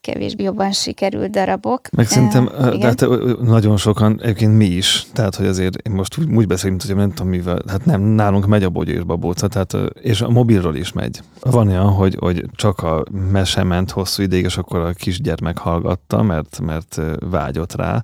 kevésbé 0.00 0.42
jobban 0.42 0.72
sikerült 0.72 1.30
darabok. 1.30 1.90
Meg 1.90 2.06
szerintem, 2.06 2.44
uh, 2.44 2.78
de 2.78 2.86
hát 2.86 3.06
nagyon 3.40 3.76
sokan, 3.76 4.20
egyébként 4.22 4.56
mi 4.56 4.64
is, 4.64 5.06
tehát 5.12 5.34
hogy 5.34 5.46
azért 5.46 5.76
én 5.76 5.92
most 5.92 6.18
úgy, 6.18 6.34
úgy 6.34 6.46
beszélünk, 6.46 6.82
hogy 6.82 6.96
nem 6.96 7.12
tudom 7.12 7.28
mivel, 7.28 7.62
hát 7.68 7.84
nem, 7.84 8.00
nálunk 8.00 8.46
megy 8.46 8.62
a 8.62 8.70
bogyó 8.70 8.92
és 8.92 9.02
babóca, 9.02 9.48
tehát, 9.48 9.76
és 10.02 10.20
a 10.20 10.28
mobilról 10.28 10.76
is 10.76 10.92
megy. 10.92 11.20
Van 11.40 11.68
olyan, 11.68 11.90
hogy, 11.90 12.16
hogy 12.20 12.44
csak 12.52 12.82
a 12.82 13.04
mese 13.30 13.62
ment 13.62 13.90
hosszú 13.90 14.22
ideig, 14.22 14.44
és 14.44 14.56
akkor 14.56 14.80
a 14.80 14.92
kisgyermek 14.92 15.58
hallgatta, 15.58 16.22
mert, 16.22 16.60
mert 16.60 17.00
vágyott 17.20 17.74
rá, 17.74 18.02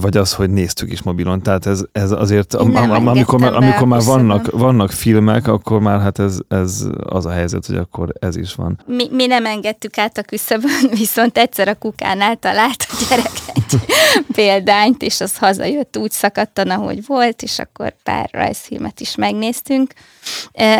vagy 0.00 0.16
az, 0.16 0.34
hogy 0.34 0.50
néztük 0.50 0.92
is 0.92 1.02
mobilon. 1.02 1.42
Tehát 1.42 1.66
ez, 1.66 1.82
ez 1.92 2.10
azért, 2.10 2.54
am, 2.54 2.76
am, 2.76 3.06
amikor, 3.06 3.40
már, 3.40 3.54
amikor 3.54 3.86
már 3.86 4.02
vannak, 4.02 4.50
vannak 4.50 4.90
filmek, 4.90 5.46
akkor 5.46 5.80
már 5.80 6.00
hát 6.00 6.18
ez, 6.18 6.38
ez 6.48 6.84
az 7.04 7.26
a 7.26 7.30
helyzet, 7.30 7.66
hogy 7.66 7.76
akkor 7.76 8.12
ez 8.20 8.36
is 8.36 8.54
van. 8.54 8.82
Mi, 8.86 9.08
mi 9.10 9.26
nem 9.26 9.46
engedtük 9.46 9.98
át 9.98 10.18
a 10.18 10.22
küszöbön, 10.22 10.88
viszont 10.98 11.38
egyszer 11.38 11.68
a 11.68 11.74
kukánál 11.74 12.36
talált 12.36 12.86
a 12.88 13.04
gyerek 13.08 13.32
egy 13.54 13.80
példányt, 14.36 15.02
és 15.02 15.20
az 15.20 15.36
hazajött 15.36 15.96
úgy 15.96 16.10
szakadtan, 16.10 16.70
ahogy 16.70 17.06
volt, 17.06 17.42
és 17.42 17.58
akkor 17.58 17.94
pár 18.02 18.28
rajzfilmet 18.32 19.00
is 19.00 19.14
megnéztünk. 19.14 19.92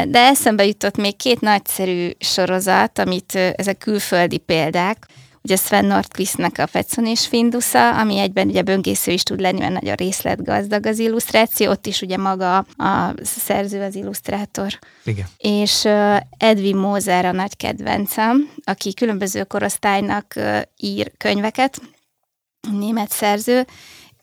De 0.09 0.19
eszembe 0.19 0.67
jutott 0.67 0.97
még 0.97 1.17
két 1.17 1.40
nagyszerű 1.40 2.11
sorozat, 2.19 2.99
amit 2.99 3.35
ezek 3.35 3.79
külföldi 3.79 4.38
példák, 4.38 5.07
ugye 5.44 5.57
Sven 5.57 5.85
Nordqvistnek 5.85 6.59
a 6.59 6.66
Fetszon 6.66 7.07
és 7.07 7.26
Findusza, 7.26 7.98
ami 7.98 8.18
egyben 8.18 8.48
ugye 8.48 8.62
böngésző 8.62 9.12
is 9.12 9.22
tud 9.22 9.40
lenni, 9.40 9.59
mert 9.59 9.72
nagy 9.72 9.88
a 9.88 9.94
részletgazdag 9.94 10.87
az 10.87 10.98
illusztráció, 10.98 11.70
ott 11.70 11.87
is 11.87 12.00
ugye 12.00 12.16
maga 12.16 12.57
a 12.76 13.14
szerző, 13.22 13.83
az 13.83 13.94
illusztrátor. 13.94 14.78
Igen. 15.04 15.26
És 15.38 15.85
Edwin 16.37 16.76
Moser 16.76 17.24
a 17.24 17.33
nagy 17.33 17.57
kedvencem, 17.57 18.50
aki 18.64 18.94
különböző 18.94 19.42
korosztálynak 19.42 20.35
ír 20.76 21.12
könyveket, 21.16 21.80
német 22.70 23.11
szerző, 23.11 23.66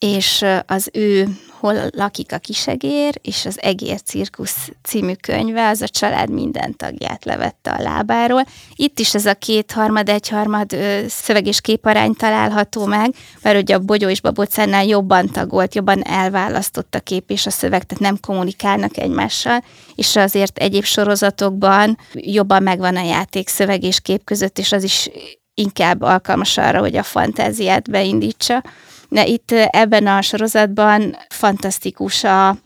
és 0.01 0.45
az 0.65 0.89
ő 0.93 1.27
Hol 1.61 1.89
lakik 1.91 2.33
a 2.33 2.37
kisegér, 2.37 3.19
és 3.21 3.45
az 3.45 3.61
Egér 3.61 4.01
Cirkusz 4.01 4.69
című 4.83 5.13
könyve, 5.13 5.67
az 5.67 5.81
a 5.81 5.87
család 5.87 6.29
minden 6.29 6.75
tagját 6.77 7.25
levette 7.25 7.71
a 7.71 7.81
lábáról. 7.81 8.45
Itt 8.75 8.99
is 8.99 9.13
ez 9.13 9.25
a 9.25 9.33
két-harmad, 9.33 10.09
egyharmad 10.09 10.75
szöveg 11.07 11.47
és 11.47 11.61
képarány 11.61 12.13
található 12.13 12.85
meg, 12.85 13.15
mert 13.41 13.61
ugye 13.61 13.75
a 13.75 13.79
Bogyó 13.79 14.09
és 14.09 14.21
Babocánál 14.21 14.85
jobban 14.85 15.27
tagolt, 15.27 15.75
jobban 15.75 16.03
elválasztott 16.03 16.95
a 16.95 16.99
kép 16.99 17.31
és 17.31 17.45
a 17.45 17.51
szöveg, 17.51 17.83
tehát 17.83 18.03
nem 18.03 18.19
kommunikálnak 18.19 18.97
egymással, 18.97 19.63
és 19.95 20.15
azért 20.15 20.57
egyéb 20.57 20.83
sorozatokban 20.83 21.97
jobban 22.13 22.63
megvan 22.63 22.95
a 22.95 23.03
játék 23.03 23.49
szöveg 23.49 23.83
és 23.83 23.99
kép 23.99 24.23
között, 24.23 24.57
és 24.57 24.71
az 24.71 24.83
is 24.83 25.09
inkább 25.53 26.01
alkalmas 26.01 26.57
arra, 26.57 26.79
hogy 26.79 26.95
a 26.95 27.03
fantáziát 27.03 27.89
beindítsa. 27.89 28.63
De 29.11 29.25
itt 29.25 29.51
ebben 29.51 30.07
a 30.07 30.21
sorozatban 30.21 31.17
fantasztikus 31.29 32.23
a, 32.23 32.57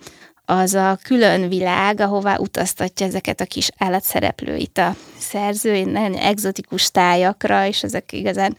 az 0.45 0.73
a 0.73 0.97
külön 1.03 1.49
világ, 1.49 1.99
ahová 1.99 2.37
utaztatja 2.37 3.05
ezeket 3.05 3.41
a 3.41 3.45
kis 3.45 3.69
állatszereplőit 3.77 4.77
a 4.77 4.95
szerző, 5.17 5.83
nagyon 5.83 6.13
egzotikus 6.13 6.91
tájakra, 6.91 7.67
és 7.67 7.83
ezek 7.83 8.11
igazán 8.11 8.57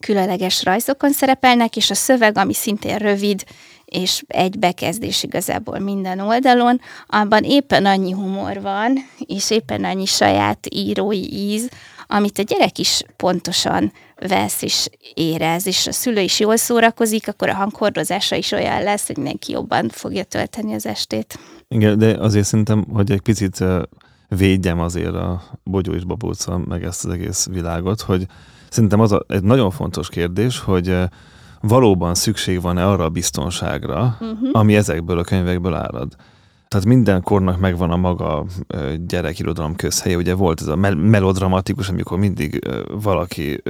különleges 0.00 0.64
rajzokon 0.64 1.12
szerepelnek, 1.12 1.76
és 1.76 1.90
a 1.90 1.94
szöveg, 1.94 2.38
ami 2.38 2.54
szintén 2.54 2.96
rövid, 2.96 3.44
és 3.84 4.22
egy 4.26 4.58
bekezdés 4.58 5.22
igazából 5.22 5.78
minden 5.78 6.20
oldalon, 6.20 6.80
abban 7.06 7.44
éppen 7.44 7.86
annyi 7.86 8.12
humor 8.12 8.60
van, 8.60 9.08
és 9.18 9.50
éppen 9.50 9.84
annyi 9.84 10.06
saját 10.06 10.66
írói 10.74 11.32
íz, 11.32 11.68
amit 12.06 12.38
a 12.38 12.42
gyerek 12.42 12.78
is 12.78 13.02
pontosan 13.16 13.92
vesz 14.28 14.62
és 14.62 14.88
érez, 15.14 15.66
és 15.66 15.86
a 15.86 15.92
szülő 15.92 16.20
is 16.20 16.40
jól 16.40 16.56
szórakozik, 16.56 17.28
akkor 17.28 17.48
a 17.48 17.54
hanghordozása 17.54 18.36
is 18.36 18.52
olyan 18.52 18.82
lesz, 18.82 19.06
hogy 19.06 19.16
mindenki 19.16 19.52
jobban 19.52 19.88
fogja 19.88 20.24
tölteni 20.24 20.74
az 20.74 20.86
estét. 20.86 21.38
Igen, 21.68 21.98
de 21.98 22.16
azért 22.18 22.46
szerintem, 22.46 22.86
hogy 22.92 23.10
egy 23.10 23.20
picit 23.20 23.64
védjem 24.28 24.80
azért 24.80 25.14
a 25.14 25.42
Bogyó 25.62 25.92
és 25.92 26.04
Babóca, 26.04 26.58
meg 26.58 26.84
ezt 26.84 27.04
az 27.04 27.12
egész 27.12 27.46
világot, 27.46 28.00
hogy 28.00 28.26
szerintem 28.68 29.00
az 29.00 29.12
a, 29.12 29.24
egy 29.28 29.42
nagyon 29.42 29.70
fontos 29.70 30.08
kérdés, 30.08 30.58
hogy 30.58 30.96
valóban 31.60 32.14
szükség 32.14 32.60
van-e 32.60 32.86
arra 32.86 33.04
a 33.04 33.08
biztonságra, 33.08 34.16
uh-huh. 34.20 34.48
ami 34.52 34.76
ezekből 34.76 35.18
a 35.18 35.24
könyvekből 35.24 35.74
árad. 35.74 36.16
Tehát 36.68 36.86
minden 36.86 37.22
kornak 37.22 37.60
megvan 37.60 37.90
a 37.90 37.96
maga 37.96 38.44
gyerekirodalom 39.06 39.76
közhelye. 39.76 40.16
Ugye 40.16 40.34
volt 40.34 40.60
ez 40.60 40.66
a 40.66 40.76
melodramatikus, 40.96 41.88
amikor 41.88 42.18
mindig 42.18 42.68
valaki 43.02 43.62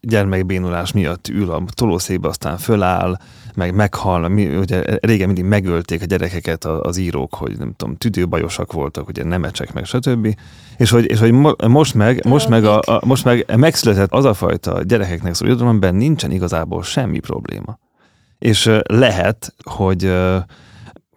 gyermekbénulás 0.00 0.92
miatt 0.92 1.28
ül 1.28 1.50
a 1.50 1.62
tolószékbe, 1.74 2.28
aztán 2.28 2.58
föláll, 2.58 3.16
meg 3.54 3.74
meghal. 3.74 4.32
Ugye 4.58 4.82
régen 5.00 5.26
mindig 5.26 5.44
megölték 5.44 6.02
a 6.02 6.04
gyerekeket 6.04 6.64
az 6.64 6.96
írók, 6.96 7.34
hogy 7.34 7.58
nem 7.58 7.72
tudom, 7.76 7.96
tüdőbajosak 7.96 8.72
voltak, 8.72 9.08
ugye 9.08 9.24
nemecsek, 9.24 9.72
meg 9.72 9.84
stb. 9.84 10.36
És 10.76 10.90
hogy, 10.90 11.10
és 11.10 11.18
hogy 11.18 11.32
most 11.68 11.94
meg, 11.94 12.24
most 12.26 12.48
meg, 12.48 12.64
a, 12.64 12.78
a, 12.78 13.00
most 13.04 13.24
meg 13.24 13.56
megszületett 13.56 14.12
az 14.12 14.24
a 14.24 14.34
fajta 14.34 14.82
gyerekeknek 14.82 15.34
szóló 15.34 15.50
irodalomban 15.50 15.94
nincsen 15.94 16.30
igazából 16.30 16.82
semmi 16.82 17.18
probléma. 17.18 17.78
És 18.38 18.70
lehet, 18.86 19.54
hogy 19.64 20.12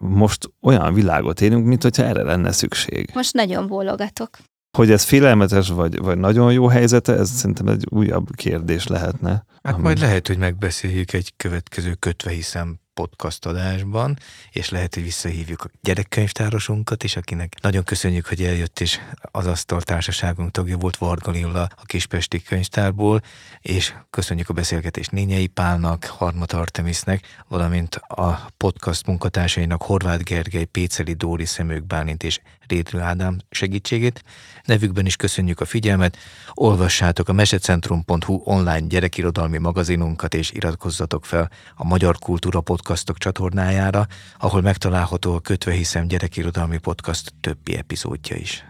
most 0.02 0.50
olyan 0.60 0.94
világot 0.94 1.40
élünk, 1.40 1.66
mint 1.66 1.82
hogyha 1.82 2.02
erre 2.02 2.22
lenne 2.22 2.52
szükség. 2.52 3.10
Most 3.14 3.34
nagyon 3.34 3.66
bólogatok. 3.66 4.38
Hogy 4.76 4.90
ez 4.90 5.02
félelmetes, 5.02 5.68
vagy, 5.68 5.98
vagy 5.98 6.18
nagyon 6.18 6.52
jó 6.52 6.66
helyzete, 6.66 7.12
ez 7.12 7.30
szerintem 7.30 7.66
egy 7.66 7.86
újabb 7.90 8.34
kérdés 8.34 8.86
lehetne. 8.86 9.44
Hát 9.62 9.74
ami... 9.74 9.82
majd 9.82 9.98
lehet, 9.98 10.26
hogy 10.26 10.38
megbeszéljük 10.38 11.12
egy 11.12 11.32
következő 11.36 11.94
kötve 11.94 12.30
hiszem 12.30 12.80
podcast 12.94 13.46
adásban, 13.46 14.18
és 14.50 14.68
lehet, 14.68 14.94
hogy 14.94 15.02
visszahívjuk 15.02 15.64
a 15.64 15.70
gyerekkönyvtárosunkat 15.80 17.04
is, 17.04 17.16
akinek 17.16 17.56
nagyon 17.60 17.84
köszönjük, 17.84 18.26
hogy 18.26 18.42
eljött, 18.42 18.80
és 18.80 19.00
az 19.20 19.46
asztal 19.46 19.82
társaságunk 19.82 20.50
tagja 20.50 20.76
volt 20.76 20.96
Varga 20.96 21.30
Lilla 21.30 21.62
a 21.76 21.84
Kispesti 21.84 22.42
könyvtárból, 22.42 23.22
és 23.60 23.94
köszönjük 24.10 24.48
a 24.48 24.52
beszélgetést 24.52 25.10
Nényei 25.10 25.46
Pálnak, 25.46 26.04
Harmat 26.04 26.52
Artemisnek, 26.52 27.44
valamint 27.48 27.94
a 27.94 28.50
podcast 28.56 29.06
munkatársainak 29.06 29.82
Horváth 29.82 30.22
Gergely, 30.22 30.64
Péceli 30.64 31.12
Dóri, 31.12 31.44
Szemők 31.44 31.84
Bálint 31.84 32.22
és 32.22 32.40
Rédő 32.66 33.00
Ádám 33.00 33.38
segítségét. 33.50 34.24
Nevükben 34.64 35.06
is 35.06 35.16
köszönjük 35.16 35.60
a 35.60 35.64
figyelmet, 35.64 36.16
olvassátok 36.52 37.28
a 37.28 37.32
mesecentrum.hu 37.32 38.40
online 38.44 38.86
gyerekirodalmi 38.86 39.58
magazinunkat, 39.58 40.34
és 40.34 40.50
iratkozzatok 40.50 41.24
fel 41.24 41.50
a 41.74 41.84
Magyar 41.84 42.18
Kultúra 42.18 42.60
Podcastok 42.60 43.18
csatornájára, 43.18 44.06
ahol 44.38 44.60
megtalálható 44.60 45.34
a 45.34 45.40
Kötve 45.40 45.72
Hiszem 45.72 46.06
gyerekirodalmi 46.06 46.78
podcast 46.78 47.32
többi 47.40 47.76
epizódja 47.76 48.36
is. 48.36 48.64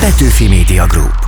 Petőfi 0.00 0.48
Media 0.48 0.86
Group 0.86 1.21